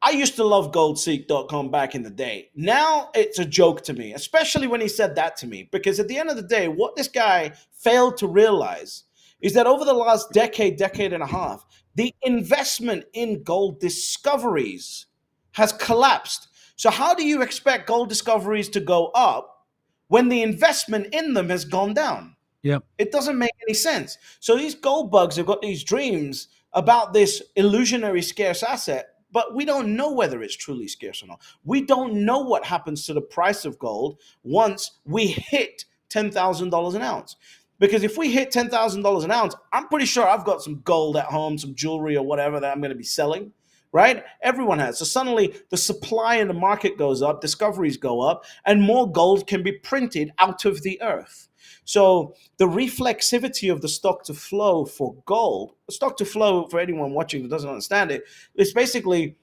[0.00, 2.48] i used to love goldseek.com back in the day.
[2.54, 6.08] Now it's a joke to me especially when he said that to me because at
[6.08, 9.04] the end of the day what this guy failed to realize
[9.42, 15.04] is that over the last decade decade and a half the investment in gold discoveries
[15.52, 19.66] has collapsed so, how do you expect gold discoveries to go up
[20.08, 22.36] when the investment in them has gone down?
[22.62, 22.84] Yep.
[22.98, 24.18] It doesn't make any sense.
[24.40, 29.64] So, these gold bugs have got these dreams about this illusionary scarce asset, but we
[29.64, 31.40] don't know whether it's truly scarce or not.
[31.64, 37.02] We don't know what happens to the price of gold once we hit $10,000 an
[37.02, 37.36] ounce.
[37.78, 41.26] Because if we hit $10,000 an ounce, I'm pretty sure I've got some gold at
[41.26, 43.52] home, some jewelry or whatever that I'm going to be selling
[43.96, 44.22] right?
[44.42, 44.98] Everyone has.
[44.98, 49.46] So suddenly the supply in the market goes up, discoveries go up, and more gold
[49.46, 51.48] can be printed out of the earth.
[51.84, 57.12] So the reflexivity of the stock to flow for gold, stock to flow for anyone
[57.12, 59.36] watching that doesn't understand it, it, is basically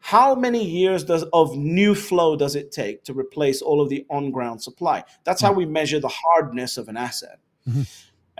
[0.00, 4.04] how many years does of new flow does it take to replace all of the
[4.10, 5.04] on-ground supply?
[5.22, 7.38] That's how we measure the hardness of an asset.
[7.68, 7.86] Mhm.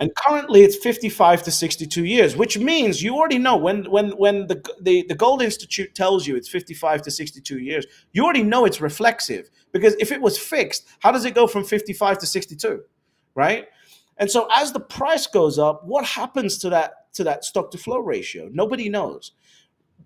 [0.01, 4.47] And currently it's 55 to 62 years, which means you already know when when when
[4.47, 8.65] the, the the Gold Institute tells you it's 55 to 62 years, you already know
[8.65, 12.81] it's reflexive because if it was fixed, how does it go from 55 to 62?
[13.35, 13.67] Right?
[14.17, 17.77] And so as the price goes up, what happens to that to that stock to
[17.77, 18.49] flow ratio?
[18.51, 19.33] Nobody knows.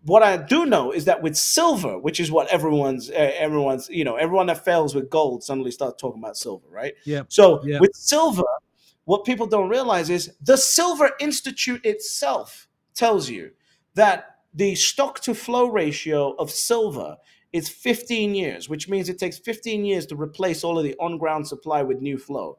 [0.04, 4.04] What I do know is that with silver, which is what everyone's uh, everyone's you
[4.04, 6.96] know everyone that fails with gold suddenly starts talking about silver, right?
[7.06, 7.22] Yeah.
[7.30, 8.44] So with silver,
[9.06, 13.52] what people don't realize is the Silver Institute itself tells you
[13.94, 17.18] that the stock to flow ratio of silver
[17.54, 21.18] is 15 years, which means it takes 15 years to replace all of the on
[21.18, 22.58] ground supply with new flow.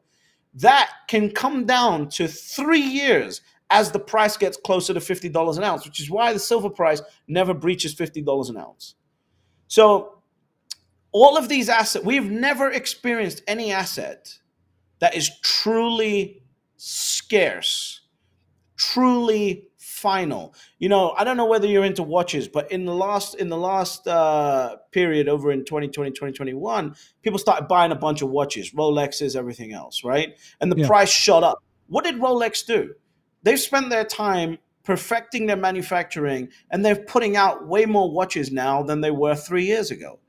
[0.53, 5.63] That can come down to three years as the price gets closer to $50 an
[5.63, 8.95] ounce, which is why the silver price never breaches $50 an ounce.
[9.67, 10.13] So,
[11.11, 14.39] all of these assets, we've never experienced any asset
[14.99, 16.43] that is truly
[16.77, 18.01] scarce,
[18.75, 20.53] truly final.
[20.79, 23.57] You know, I don't know whether you're into watches, but in the last in the
[23.57, 29.35] last uh, period over in 2020, 2021, people started buying a bunch of watches, Rolexes,
[29.35, 30.37] everything else, right?
[30.61, 30.87] And the Yeah.
[30.87, 31.57] price shot up.
[31.87, 32.93] What did Rolex do?
[33.43, 38.83] They've spent their time perfecting their manufacturing and they're putting out way more watches now
[38.83, 40.19] than they were 3 years ago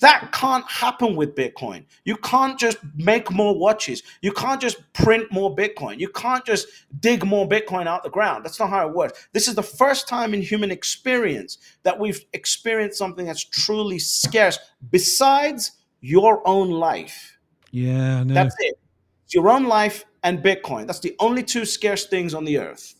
[0.00, 1.84] That can't happen with Bitcoin.
[2.04, 4.02] You can't just make more watches.
[4.20, 5.98] You can't just print more Bitcoin.
[5.98, 6.68] You can't just
[7.00, 8.44] dig more Bitcoin out the ground.
[8.44, 9.28] That's not how it works.
[9.32, 14.58] This is the first time in human experience that we've experienced something that's truly scarce
[14.90, 17.38] besides your own life.
[17.70, 18.22] Yeah.
[18.26, 18.78] That's it.
[19.24, 20.86] It's your own life and Bitcoin.
[20.86, 22.94] That's the only two scarce things on the earth.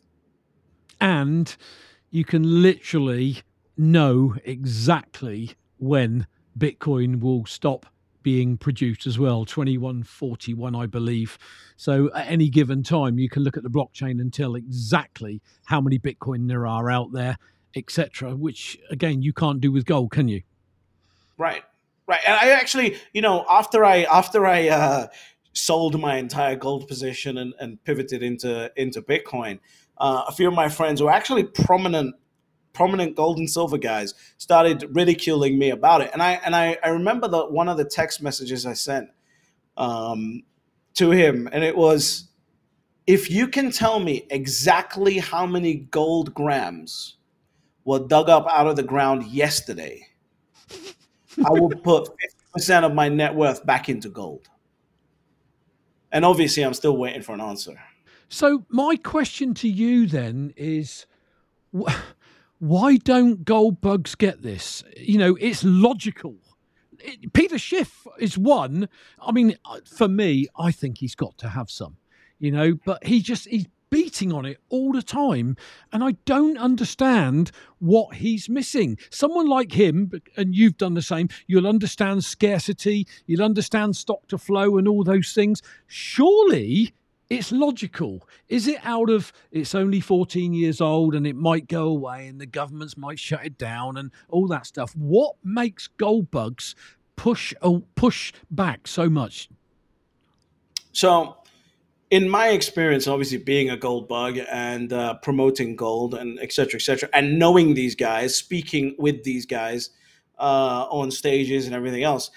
[1.00, 1.54] And
[2.10, 3.42] you can literally
[3.76, 6.26] know exactly when
[6.58, 7.86] Bitcoin will stop
[8.26, 9.44] being produced as well.
[9.44, 11.38] 2141 i believe.
[11.76, 15.80] So at any given time you can look at the blockchain and tell exactly how
[15.80, 17.36] many bitcoin there are out there
[17.76, 20.42] etc which again you can't do with gold can you?
[21.38, 21.62] Right.
[22.08, 22.20] Right.
[22.26, 25.06] And i actually you know after i after i uh
[25.52, 29.60] sold my entire gold position and, and pivoted into into bitcoin
[29.98, 32.14] uh, a few of my friends were actually prominent
[32.76, 36.10] prominent gold and silver guys started ridiculing me about it.
[36.12, 39.08] And I and I, I remember that one of the text messages I sent
[39.78, 40.42] um,
[40.94, 42.28] to him, and it was,
[43.06, 47.16] if you can tell me exactly how many gold grams
[47.84, 50.06] were dug up out of the ground yesterday,
[50.70, 52.10] I will put
[52.54, 54.48] 50% of my net worth back into gold.
[56.12, 57.80] And obviously, I'm still waiting for an answer.
[58.28, 61.06] So, my question to you then is
[62.58, 64.82] why don't gold bugs get this?
[64.96, 66.36] You know, it's logical.
[66.98, 68.88] It, Peter Schiff is one.
[69.20, 71.96] I mean, uh, for me, I think he's got to have some,
[72.38, 75.56] you know, but he just, he's beating on it all the time.
[75.92, 78.98] And I don't understand what he's missing.
[79.10, 84.38] Someone like him, and you've done the same, you'll understand scarcity, you'll understand stock to
[84.38, 85.62] flow and all those things.
[85.86, 86.94] Surely
[87.28, 88.26] it's logical.
[88.48, 92.40] Is it out of it's only 14 years old and it might go away and
[92.40, 94.94] the governments might shut it down and all that stuff?
[94.94, 96.74] What makes gold bugs
[97.16, 99.48] push oh, push back so much?
[100.92, 101.36] So,
[102.10, 106.78] in my experience, obviously being a gold bug and uh, promoting gold and et cetera,
[106.78, 109.90] et cetera, and knowing these guys, speaking with these guys
[110.38, 112.30] uh, on stages and everything else,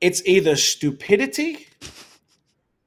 [0.00, 1.68] it's either stupidity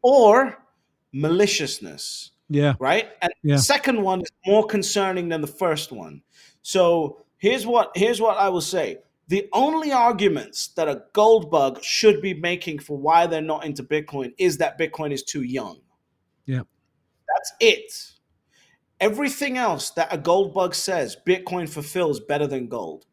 [0.08, 0.63] or
[1.12, 2.32] maliciousness.
[2.48, 2.76] Yeah.
[2.80, 3.10] Right?
[3.22, 3.56] And yeah.
[3.56, 6.22] the second one is more concerning than the first one.
[6.62, 9.00] So here's what here's what I will say.
[9.28, 13.84] The only arguments that a gold bug should be making for why they're not into
[13.84, 15.82] Bitcoin is that Bitcoin is too young.
[16.46, 16.62] Yeah.
[17.36, 18.13] That's it.
[19.02, 23.06] Everything else that a gold bug says Bitcoin fulfills better than gold.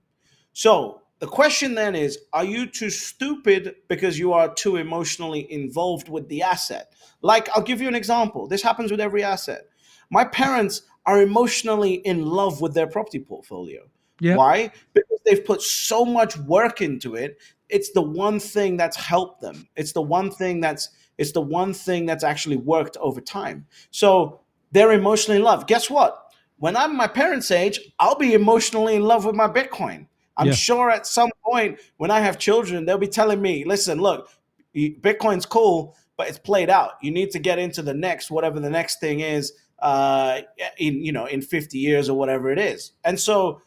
[0.53, 6.11] So the question then is Are you too stupid because you are too emotionally involved
[6.11, 6.93] with the asset?
[7.23, 8.47] Like, I'll give you an example.
[8.47, 9.63] This happens with every asset.
[10.11, 13.81] My parents are emotionally in love with their property portfolio.
[14.21, 14.37] Yep.
[14.37, 14.71] Why?
[14.93, 17.39] Because they've put so much work into it.
[17.71, 19.67] It's the one thing that's helped them.
[19.77, 23.65] It's the one thing that's it's the one thing that's actually worked over time.
[23.93, 24.41] So
[24.73, 25.67] they're emotionally in love.
[25.67, 26.35] Guess what?
[26.59, 30.09] When I'm my parents' age, I'll be emotionally in love with my Bitcoin.
[30.37, 30.53] I'm yeah.
[30.53, 34.31] sure at some point when I have children, they'll be telling me, listen, look,
[34.75, 36.93] Bitcoin's cool, but it's played out.
[37.03, 40.41] You need to get into the next, whatever the next thing is, uh,
[40.79, 42.93] in you know, in 50 years or whatever it is.
[43.05, 43.63] And so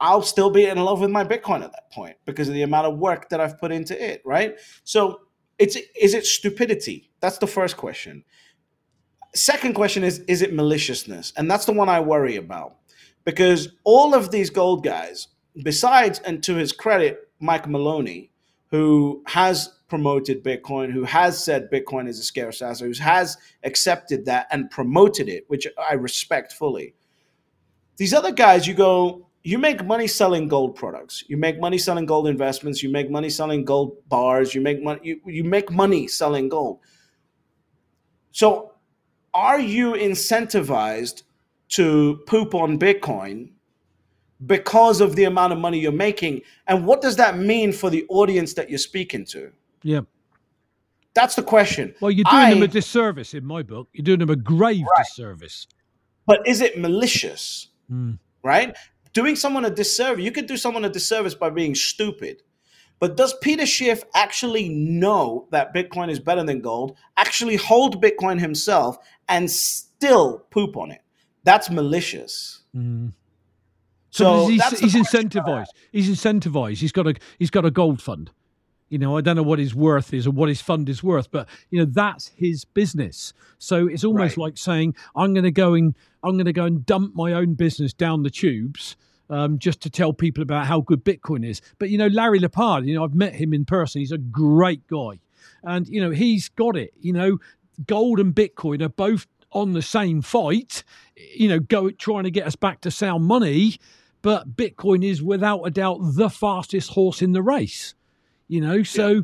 [0.00, 2.88] I'll still be in love with my Bitcoin at that point because of the amount
[2.88, 4.58] of work that I've put into it, right?
[4.84, 5.20] So
[5.58, 7.10] it's is it stupidity?
[7.20, 8.24] That's the first question.
[9.34, 11.32] Second question is is it maliciousness?
[11.36, 12.76] And that's the one I worry about
[13.24, 15.28] because all of these gold guys
[15.62, 18.30] besides, and to his credit, Mike Maloney,
[18.70, 24.24] who has promoted Bitcoin, who has said Bitcoin is a scarce asset, who has accepted
[24.24, 26.94] that and promoted it, which I respect fully.
[27.98, 31.24] These other guys, you go, you make money selling gold products.
[31.26, 32.82] You make money selling gold investments.
[32.82, 34.54] You make money selling gold bars.
[34.54, 35.00] You make money.
[35.02, 36.78] You, you make money selling gold.
[38.30, 38.74] So,
[39.34, 41.24] are you incentivized
[41.70, 43.50] to poop on Bitcoin
[44.46, 46.42] because of the amount of money you're making.
[46.66, 49.52] And what does that mean for the audience that you're speaking to?
[49.82, 50.00] Yeah.
[51.14, 51.94] That's the question.
[52.00, 53.88] Well, you're doing I, them a disservice in my book.
[53.92, 55.04] You're doing them a grave right.
[55.04, 55.66] disservice.
[56.26, 57.68] But is it malicious?
[57.90, 58.18] Mm.
[58.42, 58.74] Right?
[59.12, 62.42] Doing someone a disservice, you could do someone a disservice by being stupid.
[62.98, 68.38] But does Peter Schiff actually know that Bitcoin is better than gold, actually hold Bitcoin
[68.38, 68.96] himself,
[69.28, 71.02] and still poop on it?
[71.44, 72.62] That's malicious.
[72.74, 73.12] Mm.
[74.12, 75.68] So, he's, he's incentivized.
[75.90, 76.78] He's incentivized.
[76.78, 78.30] He's got a he's got a gold fund.
[78.88, 81.30] You know, I don't know what his worth is or what his fund is worth,
[81.30, 83.32] but you know that's his business.
[83.58, 84.44] So it's almost right.
[84.44, 87.54] like saying, "I'm going to go and I'm going to go and dump my own
[87.54, 88.96] business down the tubes."
[89.32, 91.62] um, just to tell people about how good Bitcoin is.
[91.78, 94.00] But you know, Larry Lepard, you know, I've met him in person.
[94.00, 95.20] He's a great guy,
[95.62, 96.92] and you know, he's got it.
[97.00, 97.38] You know,
[97.86, 100.84] gold and Bitcoin are both on the same fight.
[101.34, 103.78] You know, go trying to get us back to sound money,
[104.22, 107.94] but Bitcoin is without a doubt the fastest horse in the race.
[108.48, 109.08] You know, so.
[109.08, 109.20] Yeah.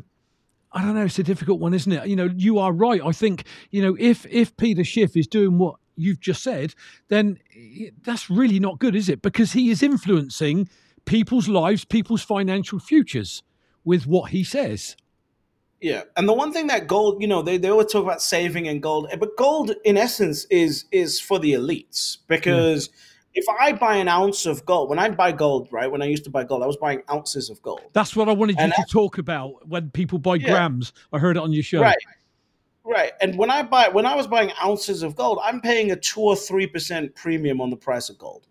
[0.71, 1.05] I don't know.
[1.05, 2.07] It's a difficult one, isn't it?
[2.07, 3.01] You know, you are right.
[3.03, 6.75] I think you know if if Peter Schiff is doing what you've just said,
[7.07, 7.39] then
[8.03, 9.23] that's really not good, is it?
[9.23, 10.69] Because he is influencing
[11.05, 13.43] people's lives, people's financial futures
[13.83, 14.95] with what he says.
[15.81, 18.67] Yeah, and the one thing that gold, you know, they, they always talk about saving
[18.67, 22.89] and gold, but gold in essence is is for the elites because
[23.39, 26.25] if I buy an ounce of gold, when I buy gold, right, when I used
[26.25, 27.81] to buy gold, I was buying ounces of gold.
[27.93, 30.49] That's what I wanted you and to talk about when people buy yeah.
[30.49, 30.91] grams.
[31.13, 31.81] I heard it on your show.
[31.81, 31.97] Right.
[32.83, 33.11] Right.
[33.21, 36.21] And when I buy when I was buying ounces of gold, I'm paying a two
[36.21, 38.47] or three percent premium on the price of gold.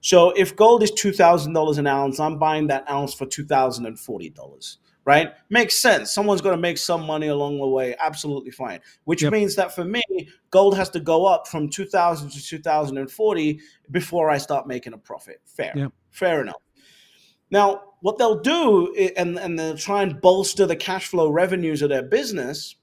[0.00, 3.44] So if gold is two thousand dollars an ounce, I'm buying that ounce for two
[3.44, 4.78] thousand and forty dollars.
[5.04, 5.32] Right?
[5.50, 6.12] Makes sense.
[6.12, 7.96] Someone's going to make some money along the way.
[7.98, 8.78] Absolutely fine.
[9.04, 9.32] Which yep.
[9.32, 10.02] means that for me,
[10.50, 15.40] gold has to go up from 2000 to 2040 before I start making a profit.
[15.44, 15.72] Fair.
[15.74, 15.92] Yep.
[16.10, 16.62] Fair enough.
[17.50, 21.90] Now, what they'll do, and, and they'll try and bolster the cash flow revenues of
[21.90, 22.76] their business,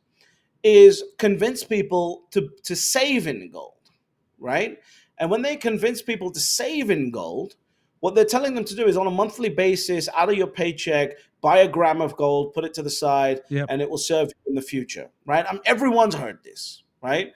[0.63, 3.91] is convince people to, to save in gold,
[4.39, 4.78] right?
[5.17, 7.55] And when they convince people to save in gold,
[7.99, 11.17] what they're telling them to do is on a monthly basis, out of your paycheck,
[11.42, 13.68] buy a gram of gold, put it to the side, yep.
[13.70, 15.46] and it will serve you in the future, right?
[15.48, 17.34] I everyone's heard this, right?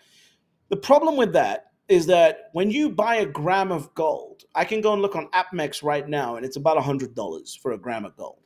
[0.70, 4.82] The problem with that is that when you buy a gram of gold, I can
[4.82, 8.16] go and look on APMEX right now, and it's about $100 for a gram of
[8.16, 8.40] gold.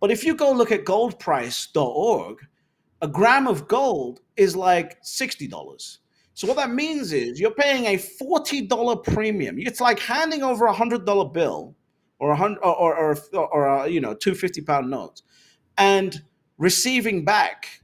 [0.00, 2.46] But if you go look at goldprice.org,
[3.00, 5.98] a gram of gold is like $60.
[6.34, 9.56] So what that means is you're paying a $40 premium.
[9.58, 11.74] It's like handing over a $100 bill
[12.24, 15.22] or a hundred or or, or, or a, you know, two fifty pound notes
[15.76, 16.22] and
[16.58, 17.82] receiving back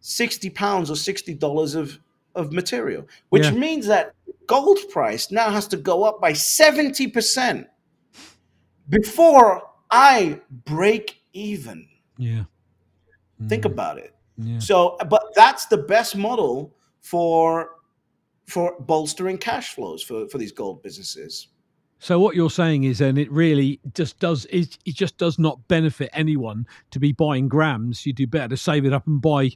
[0.00, 1.98] 60 pounds or $60 of
[2.36, 3.50] of material, which yeah.
[3.50, 4.14] means that
[4.46, 7.66] gold price now has to go up by 70%
[8.88, 11.88] before I break even.
[12.18, 12.44] Yeah.
[13.42, 13.48] Mm.
[13.48, 14.14] Think about it.
[14.38, 14.60] Yeah.
[14.60, 17.70] So, but that's the best model for
[18.46, 21.48] for bolstering cash flows for for these gold businesses.
[22.00, 25.68] So what you're saying is, then it really just does it, it just does not
[25.68, 28.06] benefit anyone to be buying grams.
[28.06, 29.50] You do better to save it up and buy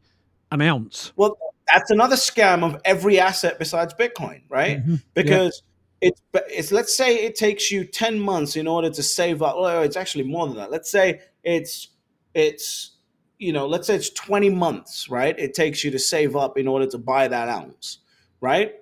[0.53, 1.13] an ounce.
[1.17, 1.37] Well,
[1.73, 4.79] that's another scam of every asset besides Bitcoin, right?
[4.79, 4.97] Mm-hmm.
[5.15, 5.63] Because
[6.03, 6.11] yeah.
[6.11, 9.57] it's it's let's say it takes you ten months in order to save up.
[9.57, 10.71] Well, it's actually more than that.
[10.71, 11.89] Let's say it's
[12.35, 12.93] it's
[13.39, 15.39] you know, let's say it's 20 months, right?
[15.39, 17.99] It takes you to save up in order to buy that ounce,
[18.41, 18.75] right?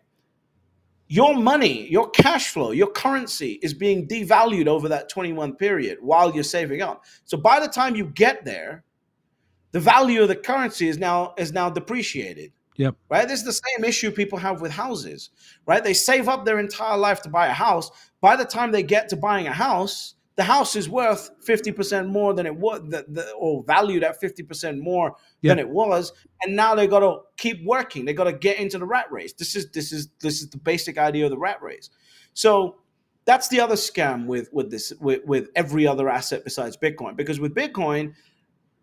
[1.12, 6.34] Your money, your cash flow, your currency is being devalued over that 21 period while
[6.34, 7.04] you're saving up.
[7.26, 8.82] So by the time you get there,
[9.72, 12.52] the value of the currency is now is now depreciated.
[12.76, 12.94] Yep.
[13.10, 13.28] Right?
[13.28, 15.28] This is the same issue people have with houses,
[15.66, 15.84] right?
[15.84, 17.90] They save up their entire life to buy a house.
[18.22, 22.33] By the time they get to buying a house, the house is worth 50% more
[22.33, 26.12] than it was the, the, or valued at 50% more than it was
[26.43, 28.05] and now they got to keep working.
[28.05, 29.33] They got to get into the rat race.
[29.33, 31.91] This is this is this is the basic idea of the rat race.
[32.35, 32.76] So
[33.24, 37.39] that's the other scam with with this with, with every other asset besides bitcoin because
[37.39, 38.14] with bitcoin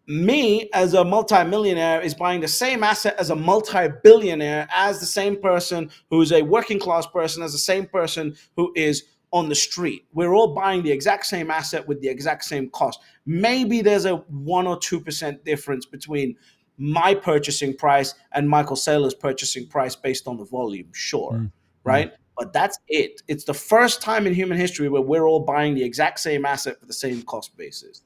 [0.08, 5.40] me as a multimillionaire is buying the same asset as a multi-billionaire as the same
[5.40, 10.06] person who's a working class person as the same person who is on the street.
[10.14, 13.00] We're all buying the exact same asset with the exact same cost.
[13.26, 16.36] Maybe there's a 1 or 2% difference between
[16.78, 21.52] my purchasing price and Michael Saylor's purchasing price based on the volume, sure, mm.
[21.84, 22.12] right?
[22.12, 22.18] Mm.
[22.38, 23.22] But that's it.
[23.28, 26.80] It's the first time in human history where we're all buying the exact same asset
[26.80, 28.02] for the same cost basis.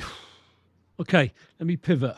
[1.00, 2.14] Okay, let me pivot.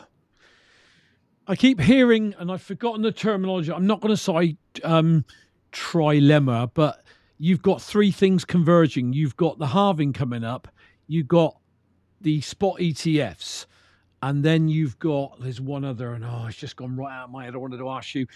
[1.47, 3.71] I keep hearing, and I've forgotten the terminology.
[3.71, 5.23] I'm not going to say um,
[5.71, 7.01] trilemma, but
[7.43, 9.11] you've got three things converging.
[9.11, 10.69] You've got the halving coming up,
[11.07, 11.57] you've got
[12.21, 13.65] the spot ETFs,
[14.21, 17.31] and then you've got there's one other, and oh, it's just gone right out of
[17.31, 17.53] my head.
[17.53, 18.27] I wanted to ask you.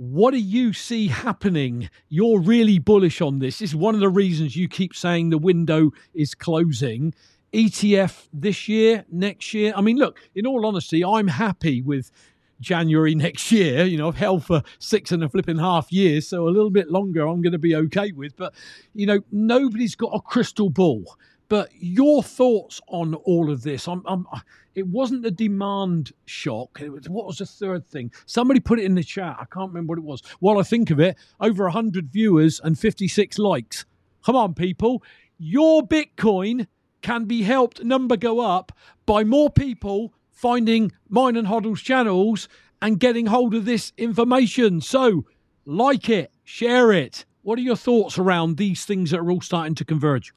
[0.00, 1.90] What do you see happening?
[2.08, 3.58] You're really bullish on this.
[3.58, 7.12] This is one of the reasons you keep saying the window is closing.
[7.52, 9.72] ETF this year, next year.
[9.74, 12.12] I mean, look, in all honesty, I'm happy with
[12.60, 13.84] January next year.
[13.84, 16.90] You know, I've held for six and a flipping half years, so a little bit
[16.90, 18.36] longer I'm going to be okay with.
[18.36, 18.54] But,
[18.94, 21.16] you know, nobody's got a crystal ball.
[21.48, 23.88] But your thoughts on all of this?
[23.88, 24.26] I'm, I'm,
[24.74, 26.78] it wasn't the demand shock.
[26.80, 28.12] Was, what was the third thing?
[28.26, 29.36] Somebody put it in the chat.
[29.40, 30.22] I can't remember what it was.
[30.40, 33.86] While I think of it, over 100 viewers and 56 likes.
[34.24, 35.02] Come on, people.
[35.38, 36.66] your Bitcoin
[37.00, 38.72] can be helped number go up
[39.06, 42.48] by more people finding mine and Hodl's channels
[42.80, 44.80] and getting hold of this information.
[44.80, 45.24] So,
[45.64, 47.26] like it, share it.
[47.42, 50.32] What are your thoughts around these things that are all starting to converge?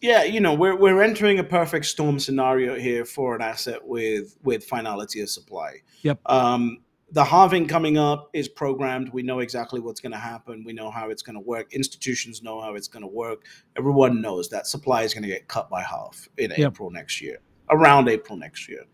[0.00, 4.36] Yeah, you know, we're we're entering a perfect storm scenario here for an asset with
[4.42, 5.82] with finality of supply.
[6.02, 6.20] Yep.
[6.26, 6.78] Um,
[7.10, 9.10] the halving coming up is programmed.
[9.12, 10.62] We know exactly what's going to happen.
[10.64, 11.72] We know how it's going to work.
[11.72, 13.46] Institutions know how it's going to work.
[13.76, 16.72] Everyone knows that supply is going to get cut by half in yep.
[16.72, 17.38] April next year,
[17.70, 18.84] around April next year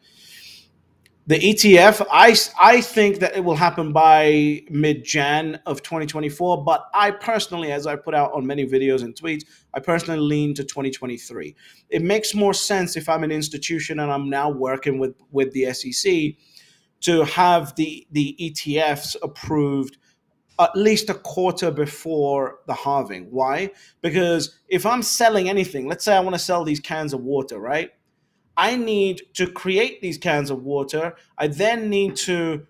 [1.26, 6.64] the ETF, I, I think that it will happen by mid Jan of 2024.
[6.64, 10.52] But I personally, as I put out on many videos and tweets, I personally lean
[10.54, 11.54] to 2023.
[11.88, 15.72] It makes more sense if I'm an institution and I'm now working with, with the
[15.72, 16.34] SEC
[17.00, 19.96] to have the, the ETFs approved
[20.60, 23.28] at least a quarter before the halving.
[23.30, 23.70] Why?
[24.02, 27.58] Because if I'm selling anything, let's say I want to sell these cans of water,
[27.58, 27.90] right?
[28.56, 31.16] I need to create these cans of water.
[31.38, 32.66] I then need to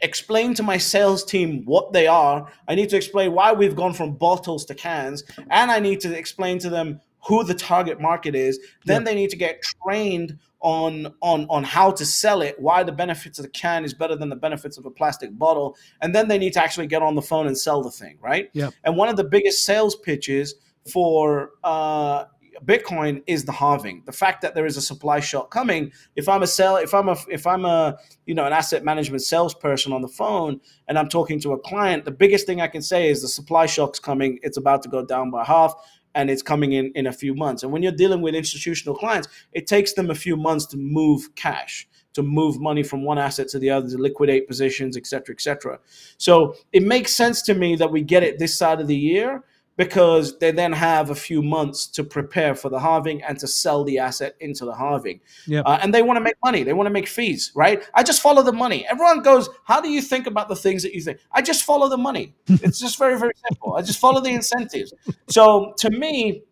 [0.00, 2.50] explain to my sales team what they are.
[2.68, 5.24] I need to explain why we've gone from bottles to cans.
[5.50, 8.58] And I need to explain to them who the target market is.
[8.84, 9.04] Then yeah.
[9.06, 13.38] they need to get trained on on on how to sell it, why the benefits
[13.38, 16.38] of the can is better than the benefits of a plastic bottle, and then they
[16.38, 18.50] need to actually get on the phone and sell the thing, right?
[18.52, 18.70] Yeah.
[18.84, 20.54] And one of the biggest sales pitches
[20.90, 22.24] for uh,
[22.64, 24.02] Bitcoin is the halving.
[24.06, 25.92] The fact that there is a supply shock coming.
[26.14, 29.22] If I'm a sell, if I'm a if I'm a you know an asset management
[29.22, 32.82] salesperson on the phone and I'm talking to a client, the biggest thing I can
[32.82, 34.38] say is the supply shock's coming.
[34.42, 35.74] It's about to go down by half.
[36.14, 37.62] And it's coming in in a few months.
[37.62, 41.34] And when you're dealing with institutional clients, it takes them a few months to move
[41.34, 41.86] cash
[42.16, 45.40] to move money from one asset to the other, to liquidate positions, et cetera, et
[45.40, 45.78] cetera.
[46.16, 49.44] So it makes sense to me that we get it this side of the year
[49.76, 53.84] because they then have a few months to prepare for the halving and to sell
[53.84, 55.20] the asset into the halving.
[55.46, 55.60] Yeah.
[55.60, 56.62] Uh, and they want to make money.
[56.62, 57.82] They want to make fees, right?
[57.94, 58.86] I just follow the money.
[58.86, 61.18] Everyone goes, How do you think about the things that you think?
[61.32, 62.34] I just follow the money.
[62.48, 63.74] it's just very, very simple.
[63.74, 64.92] I just follow the incentives.
[65.28, 66.42] So to me,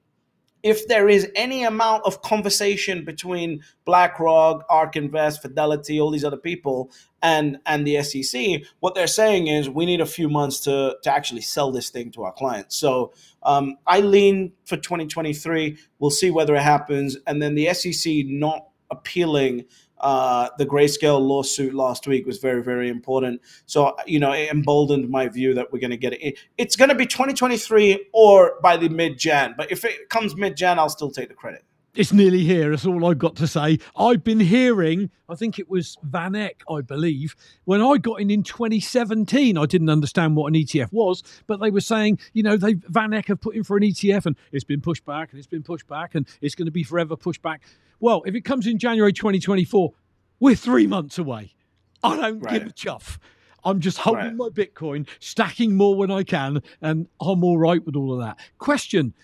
[0.64, 6.38] if there is any amount of conversation between BlackRock, ARK Invest, Fidelity, all these other
[6.38, 6.90] people,
[7.22, 11.12] and and the SEC, what they're saying is we need a few months to to
[11.12, 12.76] actually sell this thing to our clients.
[12.76, 13.12] So
[13.42, 15.76] um, I lean for 2023.
[15.98, 19.66] We'll see whether it happens, and then the SEC not appealing
[20.04, 23.40] uh, the grayscale lawsuit last week was very, very important.
[23.64, 26.38] So, you know, it emboldened my view that we're going to get it.
[26.58, 29.54] It's going to be 2023 or by the mid Jan.
[29.56, 31.64] But if it comes mid Jan, I'll still take the credit.
[31.96, 32.70] It's nearly here.
[32.70, 33.78] That's all I've got to say.
[33.96, 37.36] I've been hearing, I think it was Van Eck, I believe,
[37.66, 39.56] when I got in in 2017.
[39.56, 43.14] I didn't understand what an ETF was, but they were saying, you know, they Van
[43.14, 45.62] Eck have put in for an ETF and it's been pushed back and it's been
[45.62, 47.62] pushed back and it's going to be forever pushed back.
[48.00, 49.92] Well, if it comes in January 2024,
[50.40, 51.54] we're three months away.
[52.02, 52.58] I don't right.
[52.58, 53.20] give a chuff.
[53.64, 54.34] I'm just holding right.
[54.36, 58.38] my Bitcoin, stacking more when I can, and I'm all right with all of that.
[58.58, 59.14] Question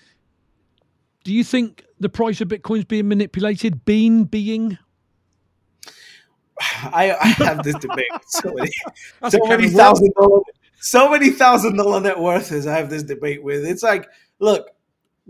[1.24, 3.84] Do you think the price of Bitcoin is being manipulated?
[3.84, 4.78] Being being?
[6.60, 8.06] I, I have this debate.
[8.26, 8.70] So many,
[9.30, 10.40] so many thousand dollar,
[10.80, 12.66] so many thousand dollar net worths.
[12.66, 13.64] I have this debate with.
[13.64, 14.06] It's like,
[14.38, 14.68] look,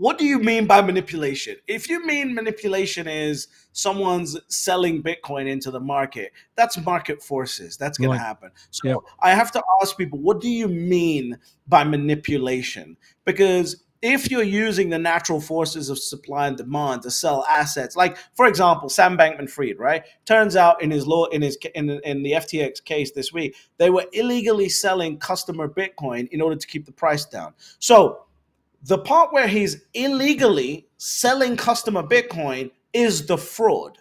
[0.01, 1.57] what do you mean by manipulation?
[1.67, 7.77] If you mean manipulation is someone's selling Bitcoin into the market, that's market forces.
[7.77, 8.17] That's going right.
[8.17, 8.51] to happen.
[8.71, 8.97] So yep.
[9.19, 11.37] I have to ask people, what do you mean
[11.67, 12.97] by manipulation?
[13.25, 18.17] Because if you're using the natural forces of supply and demand to sell assets, like
[18.35, 20.03] for example, Sam Bankman-Fried, right?
[20.25, 23.89] Turns out in his law, in his in, in the FTX case this week, they
[23.89, 27.53] were illegally selling customer Bitcoin in order to keep the price down.
[27.79, 28.25] So
[28.83, 33.97] the part where he's illegally selling customer Bitcoin is the fraud,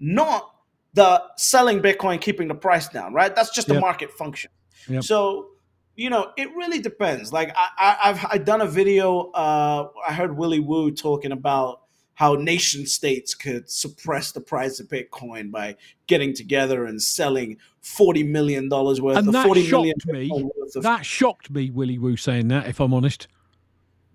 [0.00, 0.54] not
[0.94, 3.34] the selling Bitcoin, keeping the price down, right?
[3.34, 3.78] That's just yep.
[3.78, 4.50] a market function.
[4.88, 5.04] Yep.
[5.04, 5.48] So,
[5.96, 7.32] you know, it really depends.
[7.32, 9.30] Like I, have I've done a video.
[9.32, 11.82] Uh, I heard Willy Woo talking about
[12.14, 15.76] how nation states could suppress the price of Bitcoin by
[16.06, 20.44] getting together and selling forty million dollars worth and of that forty shocked million.
[20.46, 20.50] Me.
[20.74, 22.66] Of- that shocked me, Willy Woo saying that.
[22.66, 23.28] If I'm honest.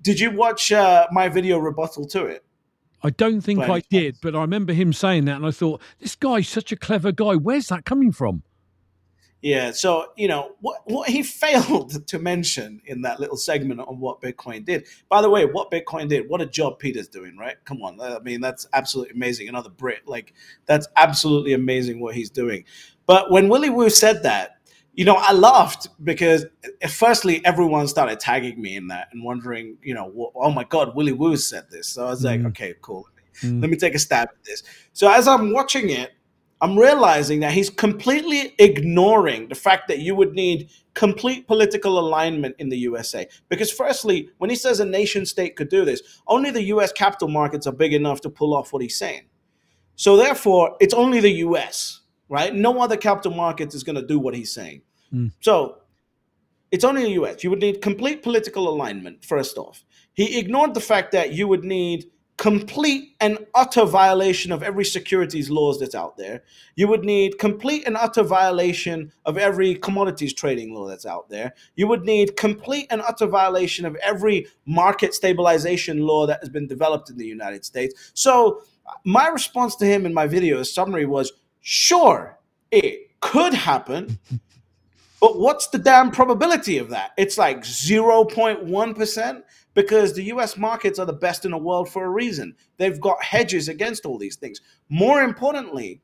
[0.02, 2.44] Did you watch uh, my video rebuttal to it?
[3.04, 6.16] I don't think I did, but I remember him saying that, and I thought, this
[6.16, 7.36] guy's such a clever guy.
[7.36, 8.44] Where's that coming from?
[9.42, 14.00] Yeah, so you know what what he failed to mention in that little segment on
[14.00, 14.88] what Bitcoin did.
[15.10, 17.56] By the way, what Bitcoin did, what a job Peter's doing, right?
[17.66, 19.48] Come on, I mean that's absolutely amazing.
[19.48, 20.34] Another Brit, like
[20.66, 22.66] that's absolutely amazing what he's doing.
[23.06, 24.58] But when Willy Woo said that,
[24.94, 26.46] you know, I laughed because
[26.84, 30.96] uh, firstly, everyone started tagging me in that and wondering, you know, oh my God,
[30.96, 31.88] Willy Woo said this.
[31.88, 32.48] So I was like, mm.
[32.48, 33.08] okay, cool.
[33.44, 33.62] Mm.
[33.62, 34.64] Let me take a stab at this.
[34.94, 36.14] So as I'm watching it,
[36.60, 42.56] I'm realizing that he's completely ignoring the fact that you would need complete political alignment
[42.58, 43.28] in the USA.
[43.48, 47.28] Because, firstly, when he says a nation state could do this, only the US capital
[47.28, 49.28] markets are big enough to pull off what he's saying.
[49.96, 52.54] So, therefore, it's only the US, right?
[52.54, 54.82] No other capital markets is going to do what he's saying.
[55.14, 55.34] Mm.
[55.42, 55.78] So,
[56.72, 57.44] it's only the US.
[57.44, 59.86] You would need complete political alignment, first off.
[60.14, 65.50] He ignored the fact that you would need complete and utter violation of every securities
[65.50, 66.44] laws that's out there.
[66.76, 71.54] You would need complete and utter violation of every commodities trading law that's out there.
[71.76, 76.68] You would need complete and utter violation of every market stabilization law that has been
[76.68, 78.12] developed in the United States.
[78.14, 78.62] So
[79.04, 82.38] my response to him in my video summary was sure
[82.72, 84.20] it could happen
[85.20, 87.12] but what's the damn probability of that?
[87.18, 89.44] It's like 0.1%
[89.78, 92.56] because the US markets are the best in the world for a reason.
[92.78, 94.60] They've got hedges against all these things.
[94.90, 96.02] More importantly,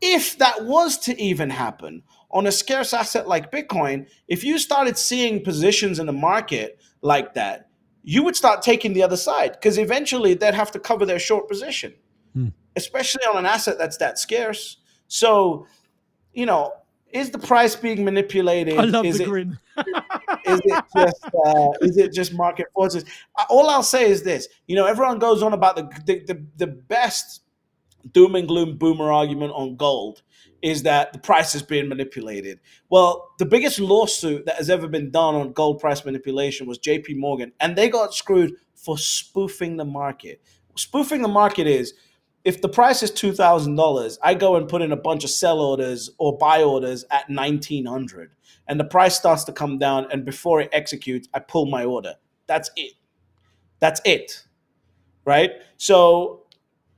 [0.00, 4.96] if that was to even happen on a scarce asset like Bitcoin, if you started
[4.96, 7.68] seeing positions in the market like that,
[8.04, 11.48] you would start taking the other side because eventually they'd have to cover their short
[11.48, 11.92] position,
[12.32, 12.50] hmm.
[12.76, 14.76] especially on an asset that's that scarce.
[15.08, 15.66] So,
[16.32, 16.74] you know,
[17.10, 18.78] is the price being manipulated?
[18.78, 19.58] I love is the it, grin.
[20.48, 23.04] is it just uh, is it just market forces?
[23.48, 26.66] All I'll say is this: you know, everyone goes on about the the, the, the
[26.66, 27.42] best
[28.12, 30.22] doom and gloom boomer argument on gold
[30.62, 32.58] is that the price is being manipulated.
[32.90, 37.16] Well, the biggest lawsuit that has ever been done on gold price manipulation was JP
[37.16, 40.40] Morgan, and they got screwed for spoofing the market.
[40.76, 41.94] Spoofing the market is
[42.44, 45.30] if the price is two thousand dollars, I go and put in a bunch of
[45.30, 48.32] sell orders or buy orders at nineteen hundred,
[48.68, 52.14] and the price starts to come down, and before it executes, I pull my order.
[52.46, 52.92] That's it.
[53.80, 54.44] That's it.
[55.24, 55.50] Right?
[55.76, 56.44] So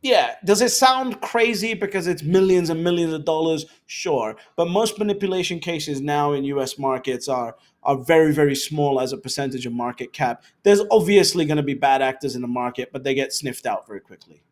[0.03, 3.66] yeah, does it sound crazy because it's millions and millions of dollars?
[3.87, 6.79] Sure, but most manipulation cases now in U.S.
[6.79, 10.43] markets are are very very small as a percentage of market cap.
[10.62, 13.87] There's obviously going to be bad actors in the market, but they get sniffed out
[13.87, 14.43] very quickly.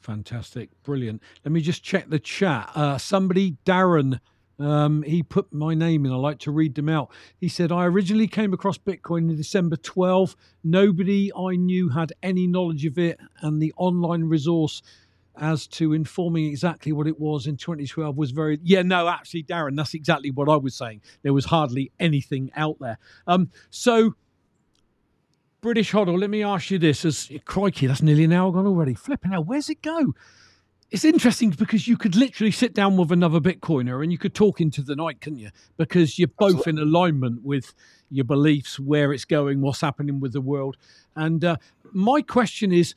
[0.00, 1.22] Fantastic, brilliant.
[1.44, 2.70] Let me just check the chat.
[2.74, 4.20] Uh, somebody, Darren,
[4.58, 6.12] um, he put my name in.
[6.12, 7.10] I like to read them out.
[7.38, 10.36] He said, I originally came across Bitcoin in December 12.
[10.64, 14.82] Nobody I knew had any knowledge of it, and the online resource
[15.40, 19.76] as to informing exactly what it was in 2012 was very yeah no actually darren
[19.76, 22.98] that's exactly what i was saying there was hardly anything out there
[23.28, 24.16] um so
[25.60, 27.04] British Hodl, let me ask you this.
[27.04, 28.94] As crikey, that's nearly an hour gone already.
[28.94, 30.14] Flipping hell, where's it go?
[30.90, 34.60] It's interesting because you could literally sit down with another Bitcoiner and you could talk
[34.60, 35.50] into the night, couldn't you?
[35.76, 36.82] Because you're both Absolutely.
[36.82, 37.74] in alignment with
[38.10, 40.78] your beliefs, where it's going, what's happening with the world.
[41.14, 41.56] And uh,
[41.92, 42.94] my question is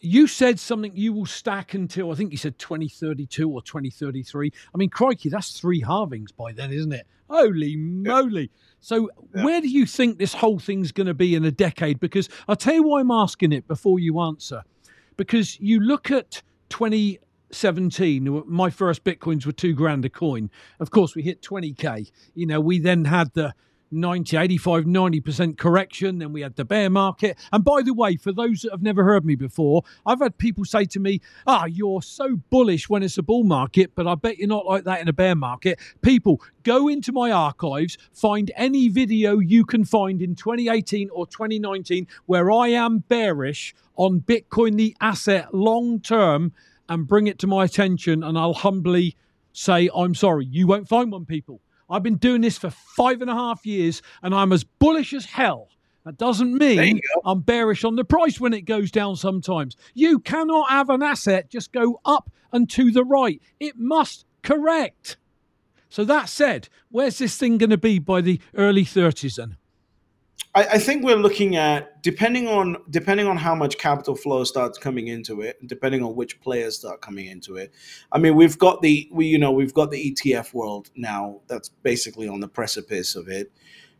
[0.00, 4.52] you said something you will stack until I think you said 2032 or 2033.
[4.74, 7.06] I mean, crikey, that's three halvings by then, isn't it?
[7.28, 8.50] Holy moly.
[8.80, 9.44] So, yeah.
[9.44, 12.00] where do you think this whole thing's going to be in a decade?
[12.00, 14.62] Because I'll tell you why I'm asking it before you answer.
[15.16, 16.42] Because you look at
[16.74, 20.50] 2017, my first Bitcoins were two grand a coin.
[20.80, 22.10] Of course, we hit 20K.
[22.34, 23.54] You know, we then had the
[23.94, 26.18] 90, 85, 90% correction.
[26.18, 27.38] Then we had the bear market.
[27.52, 30.64] And by the way, for those that have never heard me before, I've had people
[30.64, 34.38] say to me, ah, you're so bullish when it's a bull market, but I bet
[34.38, 35.78] you're not like that in a bear market.
[36.02, 42.06] People, go into my archives, find any video you can find in 2018 or 2019
[42.26, 46.52] where I am bearish on Bitcoin, the asset long term,
[46.88, 48.22] and bring it to my attention.
[48.22, 49.16] And I'll humbly
[49.52, 50.46] say, I'm sorry.
[50.46, 51.60] You won't find one, people.
[51.94, 55.26] I've been doing this for five and a half years and I'm as bullish as
[55.26, 55.68] hell.
[56.04, 59.76] That doesn't mean I'm bearish on the price when it goes down sometimes.
[59.94, 63.40] You cannot have an asset just go up and to the right.
[63.60, 65.18] It must correct.
[65.88, 69.56] So that said, where's this thing going to be by the early 30s then?
[70.54, 74.78] I, I, think we're looking at depending on depending on how much capital flow starts
[74.78, 77.72] coming into it, depending on which players start coming into it.
[78.12, 81.68] I mean, we've got the we you know we've got the ETF world now that's
[81.68, 83.50] basically on the precipice of it.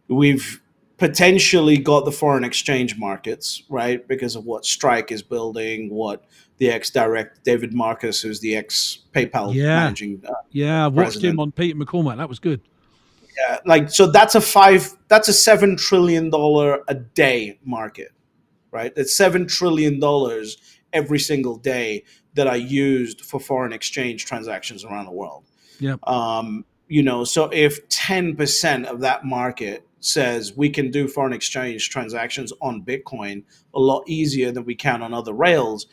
[0.08, 0.60] We've
[0.96, 4.06] potentially got the foreign exchange markets, right?
[4.06, 6.24] Because of what Strike is building, what
[6.58, 9.80] the ex direct David Marcus, who's the ex PayPal yeah.
[9.80, 10.22] managing.
[10.26, 12.18] Uh, yeah, I watched him on Peter McCormack.
[12.18, 12.60] That was good.
[13.36, 18.12] Yeah, like so that's a five that's a seven trillion dollar a day market,
[18.70, 18.94] right?
[18.94, 20.56] That's seven trillion dollars
[20.92, 22.04] every single day
[22.34, 25.44] that I used for foreign exchange transactions around the world.
[25.80, 25.96] Yeah.
[26.04, 31.88] Um, you know, so if 10% of that market says we can do foreign exchange
[31.88, 33.42] transactions on Bitcoin
[33.74, 35.86] a lot easier than we can on other rails,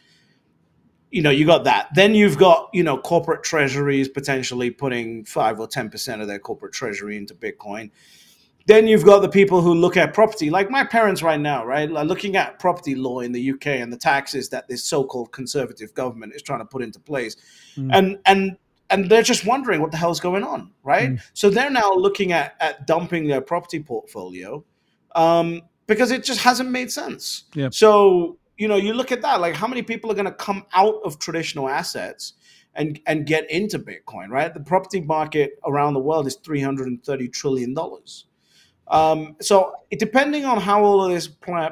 [1.12, 1.89] you know, you got that.
[1.93, 6.74] Then you've got, you know, corporate treasuries potentially putting five or 10% of their corporate
[6.74, 7.91] treasury into Bitcoin.
[8.68, 11.89] Then you've got the people who look at property, like my parents right now, right?
[11.89, 16.34] Looking at property law in the UK and the taxes that this so-called conservative government
[16.34, 17.36] is trying to put into place.
[17.76, 17.89] Mm.
[17.91, 18.57] And and
[18.89, 21.12] and they're just wondering what the hell's going on, right?
[21.12, 21.22] Mm.
[21.34, 24.64] So they're now looking at at dumping their property portfolio
[25.16, 27.45] um, because it just hasn't made sense.
[27.55, 27.74] Yep.
[27.74, 30.64] So you know, you look at that, like how many people are going to come
[30.74, 32.34] out of traditional assets
[32.76, 34.53] and and get into Bitcoin, right?
[34.53, 38.28] The property market around the world is three hundred and thirty trillion dollars.
[38.88, 41.28] Um, so depending on how all of this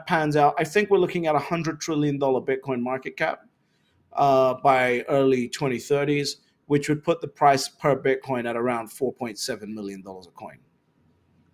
[0.07, 3.41] pans out, I think we're looking at a hundred trillion dollar Bitcoin market cap
[4.13, 6.37] uh, by early 2030s
[6.69, 10.59] which would put the price per Bitcoin at around $4.7 million a coin.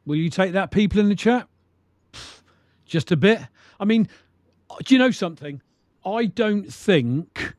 [0.06, 1.48] Will you take that, people in the chat?
[2.86, 3.40] Just a bit.
[3.80, 4.10] I mean,
[4.70, 5.62] Uh, do you know something?
[6.06, 7.56] I don't think,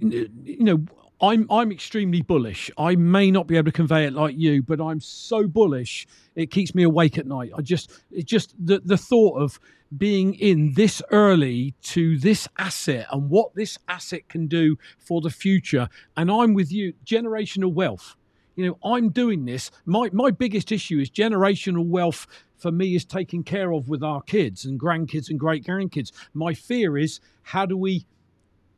[0.00, 0.28] you
[0.60, 0.84] know,
[1.20, 2.70] I'm I'm extremely bullish.
[2.78, 6.50] I may not be able to convey it like you, but I'm so bullish it
[6.50, 7.50] keeps me awake at night.
[7.56, 9.58] I just it just the the thought of
[9.96, 15.30] being in this early to this asset and what this asset can do for the
[15.30, 15.88] future.
[16.16, 18.14] And I'm with you, generational wealth.
[18.54, 19.70] You know, I'm doing this.
[19.86, 22.26] My my biggest issue is generational wealth
[22.58, 26.12] for me is taken care of with our kids and grandkids and great grandkids.
[26.34, 28.04] My fear is how do we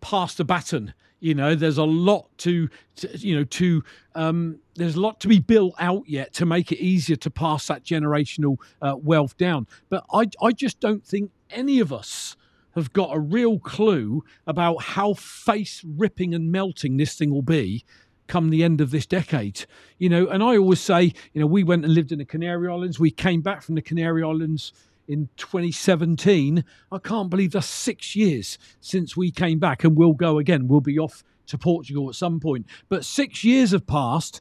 [0.00, 0.94] pass the baton?
[1.20, 5.28] You know, there's a lot to, to you know, to um, there's a lot to
[5.28, 9.66] be built out yet to make it easier to pass that generational uh, wealth down.
[9.90, 12.36] But I, I just don't think any of us
[12.74, 17.84] have got a real clue about how face ripping and melting this thing will be
[18.30, 19.66] come the end of this decade.
[19.98, 22.68] You know, and I always say, you know, we went and lived in the Canary
[22.70, 22.98] Islands.
[22.98, 24.72] We came back from the Canary Islands
[25.08, 26.64] in 2017.
[26.92, 30.68] I can't believe that's six years since we came back, and we'll go again.
[30.68, 32.66] We'll be off to Portugal at some point.
[32.88, 34.40] But six years have passed,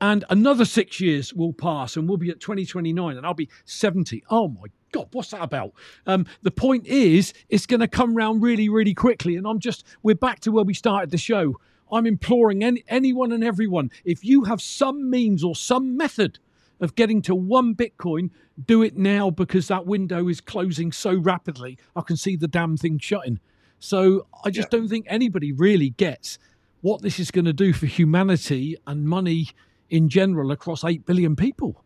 [0.00, 4.22] and another six years will pass, and we'll be at 2029, and I'll be 70.
[4.30, 5.72] Oh my God, what's that about?
[6.06, 9.36] Um, the point is, it's going to come round really, really quickly.
[9.36, 11.54] And I'm just, we're back to where we started the show.
[11.92, 16.38] I'm imploring any, anyone and everyone, if you have some means or some method
[16.80, 18.30] of getting to one Bitcoin,
[18.64, 21.78] do it now because that window is closing so rapidly.
[21.94, 23.38] I can see the damn thing shutting.
[23.78, 24.78] So I just yeah.
[24.78, 26.38] don't think anybody really gets
[26.80, 29.48] what this is going to do for humanity and money
[29.88, 31.84] in general across 8 billion people.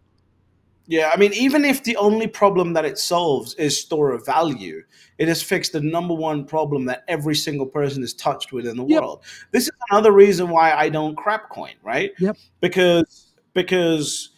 [0.87, 4.83] Yeah, I mean, even if the only problem that it solves is store of value,
[5.19, 8.77] it has fixed the number one problem that every single person is touched with in
[8.77, 9.01] the yep.
[9.01, 9.25] world.
[9.51, 12.13] This is another reason why I don't crap coin, right?
[12.19, 12.37] Yep.
[12.61, 14.31] Because because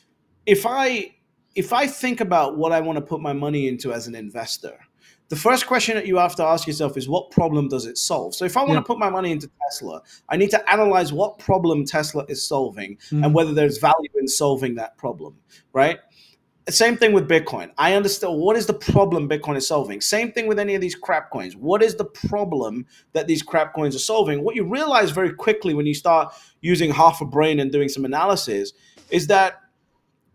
[0.44, 1.16] if I
[1.57, 4.78] if I think about what I want to put my money into as an investor,
[5.28, 8.34] the first question that you have to ask yourself is what problem does it solve?
[8.34, 8.80] So if I want yeah.
[8.80, 12.97] to put my money into Tesla, I need to analyze what problem Tesla is solving
[13.11, 13.24] mm.
[13.24, 15.36] and whether there's value in solving that problem,
[15.72, 15.99] right?
[16.68, 17.70] Same thing with Bitcoin.
[17.78, 20.00] I understand what is the problem Bitcoin is solving.
[20.00, 21.54] Same thing with any of these crap coins.
[21.54, 24.42] What is the problem that these crap coins are solving?
[24.42, 28.04] What you realize very quickly when you start using half a brain and doing some
[28.04, 28.72] analysis
[29.10, 29.60] is that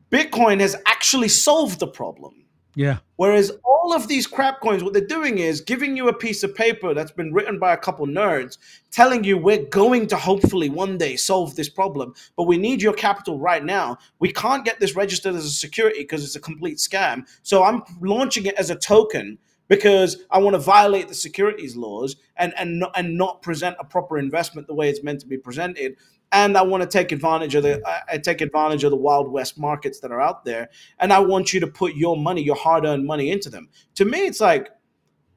[0.10, 2.41] Bitcoin has actually solved the problem.
[2.76, 2.98] Yeah.
[3.18, 6.56] Whereas all of these crap coins, what they're doing is giving you a piece of
[6.56, 8.58] paper that's been written by a couple nerds,
[8.92, 12.94] telling you we're going to hopefully one day solve this problem, but we need your
[12.94, 13.98] capital right now.
[14.20, 17.28] We can't get this registered as a security because it's a complete scam.
[17.44, 22.18] So I'm launching it as a token because I want to violate the securities laws
[22.36, 25.96] and and and not present a proper investment the way it's meant to be presented
[26.32, 29.60] and I want to take advantage of the I take advantage of the wild west
[29.60, 30.70] markets that are out there,
[31.00, 33.70] and I want you to put your money, your hard earned money, into them.
[33.96, 34.70] To me, it's like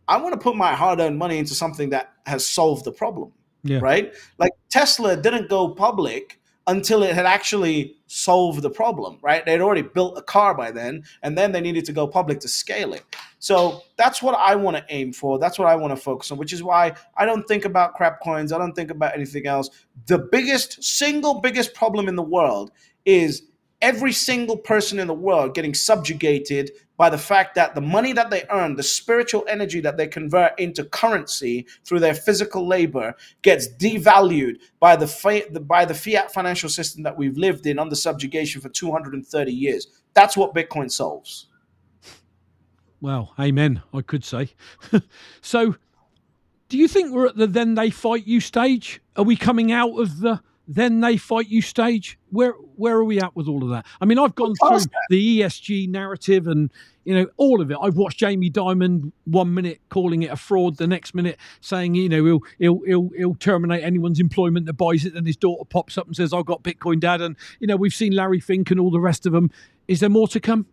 [0.08, 3.32] I want to put my hard earned money into something that has solved the problem.
[3.62, 3.78] Yeah.
[3.80, 4.12] Right?
[4.38, 9.44] Like Tesla didn't go public until it had actually solved the problem, right?
[9.44, 12.48] They'd already built a car by then, and then they needed to go public to
[12.48, 13.04] scale it.
[13.44, 15.38] So that's what I want to aim for.
[15.38, 18.22] That's what I want to focus on, which is why I don't think about crap
[18.22, 18.52] coins.
[18.52, 19.68] I don't think about anything else.
[20.06, 22.70] The biggest, single biggest problem in the world
[23.04, 23.42] is
[23.82, 28.30] every single person in the world getting subjugated by the fact that the money that
[28.30, 33.68] they earn, the spiritual energy that they convert into currency through their physical labor, gets
[33.68, 38.70] devalued by the, by the fiat financial system that we've lived in under subjugation for
[38.70, 39.88] 230 years.
[40.14, 41.48] That's what Bitcoin solves.
[43.04, 44.54] Well, amen, I could say.
[45.42, 45.76] so,
[46.70, 49.02] do you think we're at the then they fight you stage?
[49.14, 52.18] Are we coming out of the then they fight you stage.
[52.30, 53.84] Where where are we at with all of that?
[54.00, 56.70] I mean, I've gone through the ESG narrative and
[57.04, 57.76] you know all of it.
[57.80, 62.08] I've watched Jamie Dimon one minute calling it a fraud, the next minute saying you
[62.08, 65.14] know he'll he'll he'll, he'll terminate anyone's employment that buys it.
[65.14, 67.94] Then his daughter pops up and says, "I've got Bitcoin, Dad," and you know we've
[67.94, 69.50] seen Larry Fink and all the rest of them.
[69.86, 70.66] Is there more to come?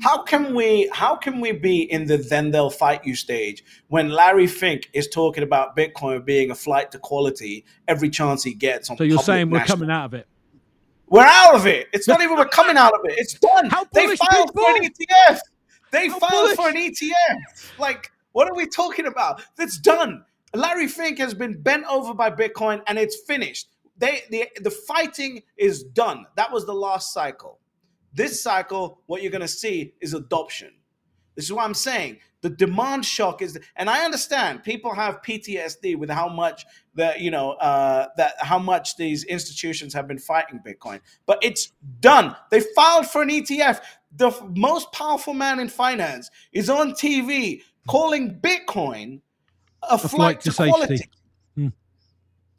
[0.00, 4.10] How can we how can we be in the then they'll fight you stage when
[4.10, 8.90] Larry Fink is talking about Bitcoin being a flight to quality every chance he gets
[8.90, 10.28] on So you're saying we're coming out of it.
[11.08, 11.88] We're out of it.
[11.92, 13.18] It's not even we're coming out of it.
[13.18, 13.68] It's done.
[13.68, 15.38] How they filed for an ETF.
[15.90, 16.56] They How filed bullish?
[16.56, 17.70] for an ETF.
[17.78, 19.42] Like, what are we talking about?
[19.56, 20.24] That's done.
[20.54, 23.68] Larry Fink has been bent over by Bitcoin and it's finished.
[23.98, 26.26] They the the fighting is done.
[26.36, 27.58] That was the last cycle.
[28.14, 30.72] This cycle, what you're going to see is adoption.
[31.34, 32.18] This is what I'm saying.
[32.42, 37.30] The demand shock is, and I understand people have PTSD with how much that you
[37.30, 42.36] know uh, that how much these institutions have been fighting Bitcoin, but it's done.
[42.50, 43.80] They filed for an ETF.
[44.16, 49.20] The f- most powerful man in finance is on TV calling Bitcoin
[49.88, 50.70] a, flight, flight to to, safety.
[50.70, 51.10] quality.
[51.54, 51.68] Hmm.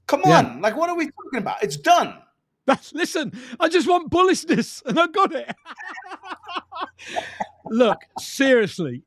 [0.08, 0.38] Come Yeah.
[0.39, 1.62] on, like what are we talking about?
[1.62, 2.22] It's done.
[2.66, 3.32] That's listen.
[3.59, 5.55] I just want bullishness, and I got it.
[7.70, 9.03] Look, seriously,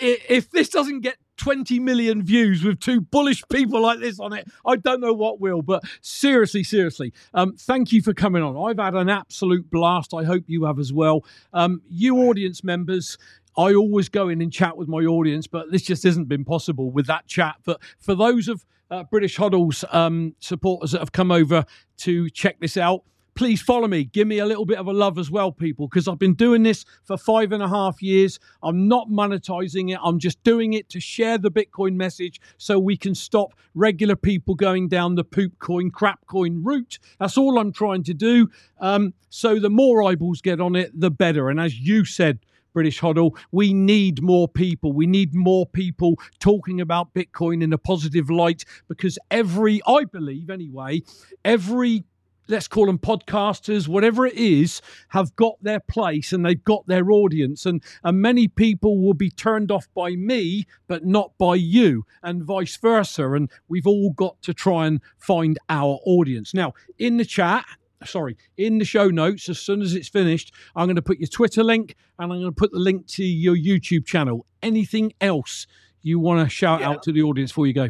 [0.00, 4.46] if this doesn't get 20 million views with two bullish people like this on it,
[4.64, 5.62] I don't know what will.
[5.62, 8.56] But seriously, seriously, um, thank you for coming on.
[8.56, 10.14] I've had an absolute blast.
[10.14, 11.24] I hope you have as well.
[11.52, 13.18] Um, you audience members.
[13.56, 16.90] I always go in and chat with my audience, but this just hasn't been possible
[16.90, 17.56] with that chat.
[17.64, 21.64] But for those of uh, British Hodl's um, supporters that have come over
[21.98, 23.02] to check this out,
[23.34, 24.04] please follow me.
[24.04, 26.62] Give me a little bit of a love as well, people, because I've been doing
[26.62, 28.38] this for five and a half years.
[28.62, 29.98] I'm not monetizing it.
[30.02, 34.54] I'm just doing it to share the Bitcoin message so we can stop regular people
[34.54, 36.98] going down the poop coin, crap coin route.
[37.18, 38.50] That's all I'm trying to do.
[38.80, 41.50] Um, so the more eyeballs get on it, the better.
[41.50, 42.38] And as you said,
[42.74, 43.34] British Hodl.
[43.52, 44.92] We need more people.
[44.92, 50.50] We need more people talking about Bitcoin in a positive light because every, I believe
[50.50, 51.02] anyway,
[51.44, 52.04] every
[52.48, 57.10] let's call them podcasters, whatever it is, have got their place and they've got their
[57.10, 57.64] audience.
[57.64, 62.44] And, and many people will be turned off by me, but not by you, and
[62.44, 63.32] vice versa.
[63.32, 66.54] And we've all got to try and find our audience.
[66.54, 67.64] Now, in the chat,
[68.04, 71.28] sorry, in the show notes, as soon as it's finished, I'm going to put your
[71.28, 74.46] Twitter link and I'm going to put the link to your YouTube channel.
[74.62, 75.66] Anything else
[76.02, 76.90] you want to shout Yeah.
[76.90, 77.88] out to the audience before you go?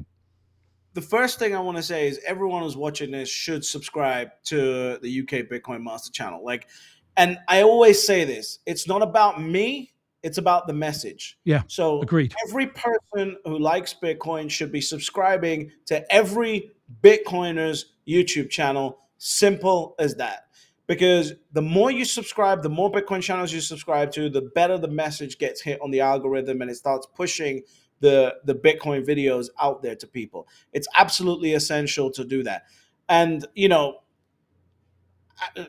[0.95, 4.97] the first thing I want to say is everyone who's watching this should subscribe to
[5.03, 6.45] the UK Bitcoin Master channel.
[6.45, 6.69] Like,
[7.17, 9.93] and I always say this: it's not about me;
[10.23, 11.37] it's about the message.
[11.45, 12.33] Yeah, So Agreed.
[12.47, 16.71] every person who likes Bitcoin should be subscribing to every
[17.03, 19.01] Bitcoiner's YouTube channel.
[19.19, 20.47] Simple as that.
[20.87, 24.89] Because the more you subscribe, the more Bitcoin channels you subscribe to, the better the
[24.89, 27.63] message gets hit on the algorithm and it starts pushing
[28.01, 30.47] the, the Bitcoin videos out there to people.
[30.73, 32.65] It's absolutely essential to do that.
[33.09, 34.01] And, you know,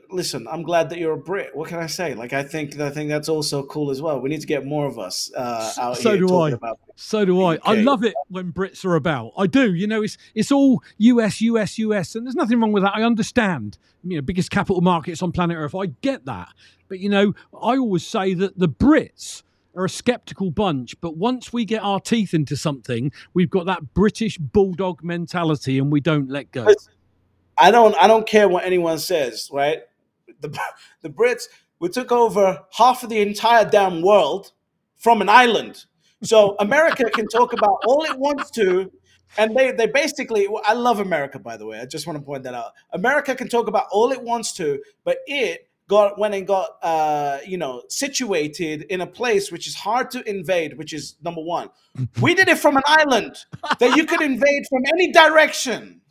[0.10, 1.56] listen, I'm glad that you're a Brit.
[1.56, 2.14] What can I say?
[2.14, 4.20] Like, I think I think that's also cool as well.
[4.20, 6.58] We need to get more of us uh, out So here do talking I.
[6.58, 7.58] about So do I.
[7.64, 9.34] I love it when Brits are about.
[9.38, 9.74] I do.
[9.74, 12.96] You know, it's it's all US, US, US, and there's nothing wrong with that.
[12.96, 13.78] I understand.
[14.04, 15.76] You know, biggest capital markets on planet Earth.
[15.76, 16.50] I get that.
[16.88, 19.44] But you know, I always say that the Brits
[19.76, 23.94] are a skeptical bunch, but once we get our teeth into something, we've got that
[23.94, 26.64] British bulldog mentality and we don't let go.
[26.64, 26.94] Listen,
[27.58, 29.80] I don't I don't care what anyone says, right?
[30.42, 30.58] The
[31.02, 31.46] the Brits
[31.80, 34.52] we took over half of the entire damn world
[34.98, 35.86] from an island.
[36.24, 38.92] So America can talk about all it wants to
[39.38, 41.80] and they they basically I love America by the way.
[41.80, 42.72] I just want to point that out.
[42.92, 47.38] America can talk about all it wants to, but it got went and got uh
[47.46, 51.70] you know situated in a place which is hard to invade, which is number 1.
[52.22, 53.38] We did it from an island
[53.80, 56.02] that you could invade from any direction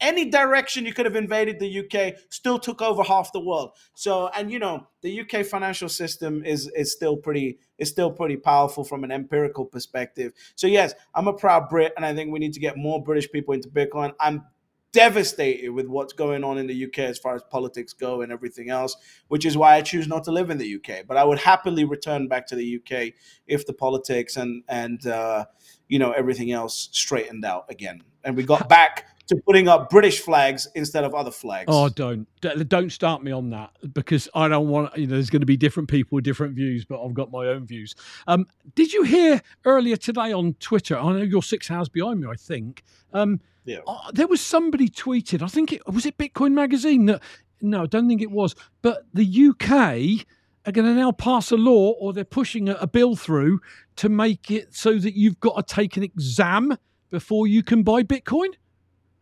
[0.00, 3.72] any direction you could have invaded the UK, still took over half the world.
[3.94, 8.36] So, and you know, the UK financial system is is still pretty is still pretty
[8.36, 10.32] powerful from an empirical perspective.
[10.54, 13.30] So, yes, I'm a proud Brit, and I think we need to get more British
[13.30, 14.12] people into Bitcoin.
[14.20, 14.44] I'm
[14.92, 18.70] devastated with what's going on in the UK as far as politics go and everything
[18.70, 18.96] else,
[19.28, 21.06] which is why I choose not to live in the UK.
[21.06, 23.12] But I would happily return back to the UK
[23.46, 25.46] if the politics and and uh,
[25.88, 30.20] you know everything else straightened out again, and we got back to putting up British
[30.20, 31.66] flags instead of other flags.
[31.68, 32.26] Oh, don't
[32.68, 34.96] don't start me on that because I don't want.
[34.96, 37.46] You know, there's going to be different people with different views, but I've got my
[37.46, 37.94] own views.
[38.26, 40.98] Um, did you hear earlier today on Twitter?
[40.98, 42.28] I know you're six hours behind me.
[42.30, 42.82] I think.
[43.12, 43.78] Um, yeah.
[43.86, 45.42] Uh, there was somebody tweeted.
[45.42, 47.22] I think it was it Bitcoin Magazine that.
[47.60, 48.54] No, I don't think it was.
[48.82, 50.26] But the UK
[50.64, 53.60] are going to now pass a law, or they're pushing a, a bill through
[53.96, 56.76] to make it so that you've got to take an exam
[57.10, 58.50] before you can buy Bitcoin.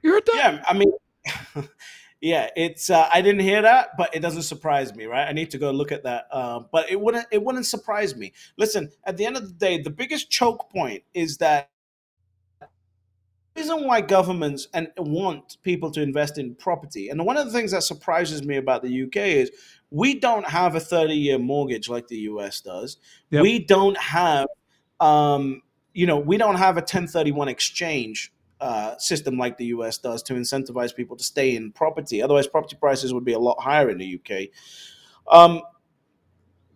[0.02, 0.34] You heard that?
[0.36, 0.92] Yeah, I mean,
[2.20, 2.90] yeah, it's.
[2.90, 5.26] Uh, I didn't hear that, but it doesn't surprise me, right?
[5.26, 6.26] I need to go look at that.
[6.30, 7.26] Uh, but it wouldn't.
[7.30, 8.32] It wouldn't surprise me.
[8.56, 11.70] Listen, at the end of the day, the biggest choke point is that
[13.56, 17.72] reason why governments and want people to invest in property and one of the things
[17.72, 19.50] that surprises me about the UK is
[19.90, 22.98] we don't have a 30 year mortgage like the US does.
[23.30, 23.42] Yep.
[23.42, 24.48] We don't have
[25.00, 30.22] um, you know, we don't have a 1031 exchange uh, system like the US does
[30.24, 32.22] to incentivize people to stay in property.
[32.22, 34.48] Otherwise, property prices would be a lot higher in the UK.
[35.30, 35.62] Um,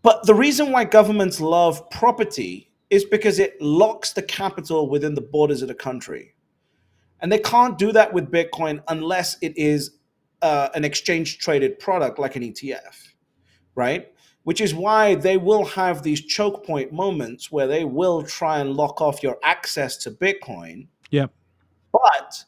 [0.03, 5.21] but the reason why governments love property is because it locks the capital within the
[5.21, 6.35] borders of the country.
[7.21, 9.99] And they can't do that with Bitcoin unless it is
[10.43, 13.13] uh, an exchange traded product like an ETF,
[13.75, 14.09] right?
[14.45, 18.75] Which is why they will have these choke point moments where they will try and
[18.75, 20.87] lock off your access to Bitcoin.
[21.11, 21.27] Yeah.
[21.93, 22.45] But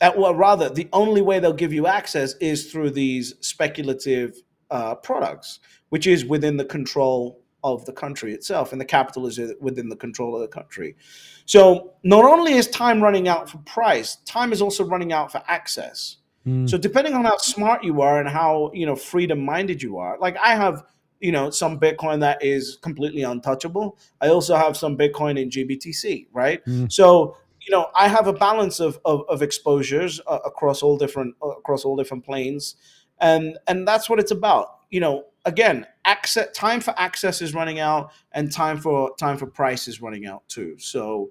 [0.00, 4.40] at, well, rather, the only way they'll give you access is through these speculative
[4.70, 5.60] uh, products,
[5.90, 9.96] which is within the control of the country itself, and the capital is within the
[9.96, 10.96] control of the country.
[11.44, 15.42] So not only is time running out for price, time is also running out for
[15.46, 16.16] access.
[16.46, 16.68] Mm.
[16.68, 20.18] So depending on how smart you are and how you know freedom minded you are,
[20.18, 20.84] like I have
[21.20, 23.98] you know some Bitcoin that is completely untouchable.
[24.20, 26.64] I also have some Bitcoin in GBTC, right?
[26.64, 26.90] Mm.
[26.90, 31.34] So you know I have a balance of of, of exposures uh, across all different
[31.42, 32.76] uh, across all different planes,
[33.20, 34.78] and and that's what it's about.
[34.90, 39.46] You know, again, access time for access is running out, and time for time for
[39.46, 40.76] price is running out too.
[40.78, 41.30] So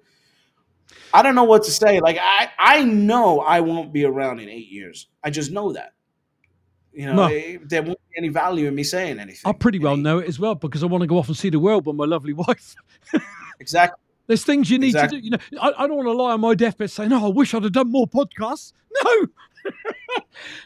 [1.14, 2.00] I don't know what to say.
[2.00, 5.08] Like I, I know I won't be around in eight years.
[5.24, 5.94] I just know that.
[6.92, 7.58] You know, no.
[7.66, 9.50] there won't be any value in me saying anything.
[9.50, 11.50] I pretty well know it as well because I want to go off and see
[11.50, 12.76] the world with my lovely wife.
[13.60, 14.04] exactly.
[14.30, 15.22] There's things you need exactly.
[15.22, 15.38] to do.
[15.50, 17.56] You know, I, I don't want to lie on my deathbed saying, "No, I wish
[17.56, 18.74] I'd have done more podcasts."
[19.04, 19.12] No,
[19.66, 19.72] I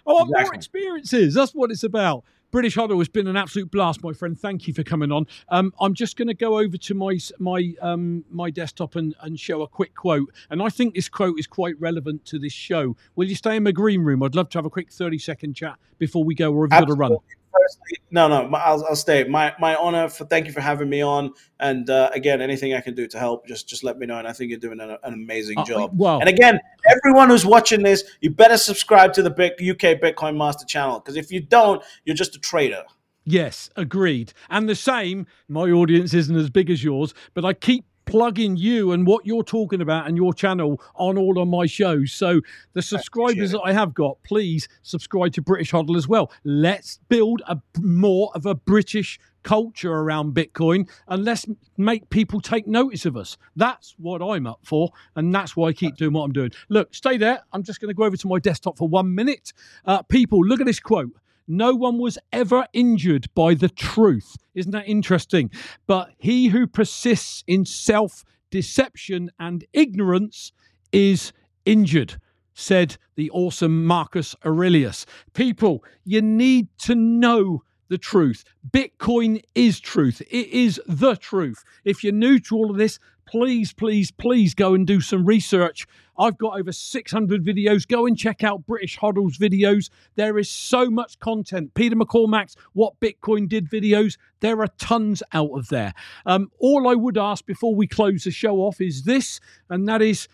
[0.06, 0.44] want exactly.
[0.44, 1.34] more experiences.
[1.34, 2.26] That's what it's about.
[2.52, 4.38] British Hodl has been an absolute blast, my friend.
[4.38, 5.28] Thank you for coming on.
[5.48, 9.40] Um, I'm just going to go over to my my um, my desktop and, and
[9.40, 12.98] show a quick quote, and I think this quote is quite relevant to this show.
[13.16, 14.24] Will you stay in my green room?
[14.24, 16.86] I'd love to have a quick 30 second chat before we go, or have you
[16.86, 17.16] got to run?
[17.60, 19.24] Firstly, no, no, I'll, I'll stay.
[19.26, 21.34] My my honor for thank you for having me on.
[21.60, 24.18] And uh, again, anything I can do to help, just just let me know.
[24.18, 25.92] And I think you're doing an, an amazing uh, job.
[25.94, 30.36] Well, and again, everyone who's watching this, you better subscribe to the Big UK Bitcoin
[30.36, 32.84] Master channel because if you don't, you're just a trader.
[33.26, 34.34] Yes, agreed.
[34.50, 38.92] And the same, my audience isn't as big as yours, but I keep plugging you
[38.92, 42.12] and what you're talking about and your channel on all of my shows.
[42.12, 42.42] So
[42.74, 46.32] the subscribers that I have got, please subscribe to British Hodl as well.
[46.44, 51.46] Let's build a more of a British culture around Bitcoin and let's
[51.78, 53.38] make people take notice of us.
[53.56, 56.52] That's what I'm up for, and that's why I keep doing what I'm doing.
[56.70, 57.42] Look, stay there.
[57.52, 59.54] I'm just going to go over to my desktop for one minute.
[59.86, 61.12] Uh, people, look at this quote.
[61.48, 64.38] No one was ever injured by the truth.
[64.56, 65.52] Isn't that interesting?
[65.88, 70.52] But he who persists in self deception and ignorance
[70.92, 71.34] is
[71.66, 72.20] injured,
[72.54, 75.06] said the awesome Marcus Aurelius.
[75.34, 78.44] People, you need to know the truth.
[78.72, 80.22] Bitcoin is truth.
[80.32, 81.64] It is the truth.
[81.84, 83.00] If you're new to all of this,
[83.34, 85.88] please, please, please go and do some research.
[86.20, 87.88] I've got over 600 videos.
[87.88, 89.90] Go and check out British Hodl's videos.
[90.14, 91.74] There is so much content.
[91.74, 94.18] Peter McCormack's What Bitcoin Did videos.
[94.42, 95.96] There are tons out of there.
[96.28, 100.04] Um, all I would ask before we close the show off is this, and that
[100.04, 100.28] is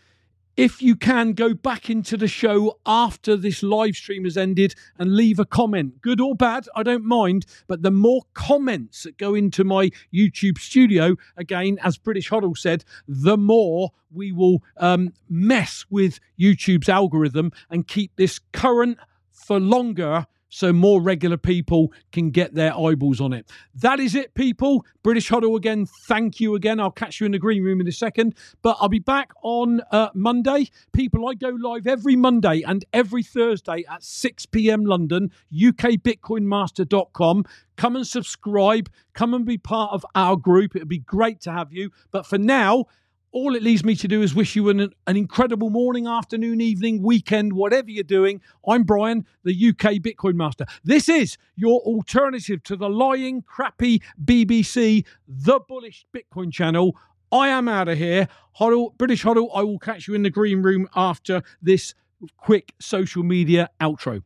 [0.59, 5.15] if you can go back into the show after this live stream has ended and
[5.15, 7.45] leave a comment, good or bad, I don't mind.
[7.65, 12.83] But the more comments that go into my YouTube studio, again, as British Hodl said,
[13.07, 18.97] the more we will um, mess with YouTube's algorithm and keep this current
[19.31, 23.49] for longer so more regular people can get their eyeballs on it.
[23.75, 24.85] That is it, people.
[25.03, 26.79] British Hodl again, thank you again.
[26.79, 29.81] I'll catch you in the green room in a second, but I'll be back on
[29.91, 30.67] uh, Monday.
[30.91, 34.85] People, I go live every Monday and every Thursday at 6 p.m.
[34.85, 37.45] London, ukbitcoinmaster.com.
[37.77, 40.75] Come and subscribe, come and be part of our group.
[40.75, 41.91] It'd be great to have you.
[42.11, 42.85] But for now,
[43.31, 47.03] all it leaves me to do is wish you an, an incredible morning, afternoon, evening,
[47.03, 48.41] weekend, whatever you're doing.
[48.67, 50.65] I'm Brian, the UK Bitcoin Master.
[50.83, 56.97] This is your alternative to the lying, crappy BBC, the bullish Bitcoin channel.
[57.31, 58.27] I am out of here.
[58.97, 61.93] British Hodl, I will catch you in the green room after this
[62.37, 64.23] quick social media outro.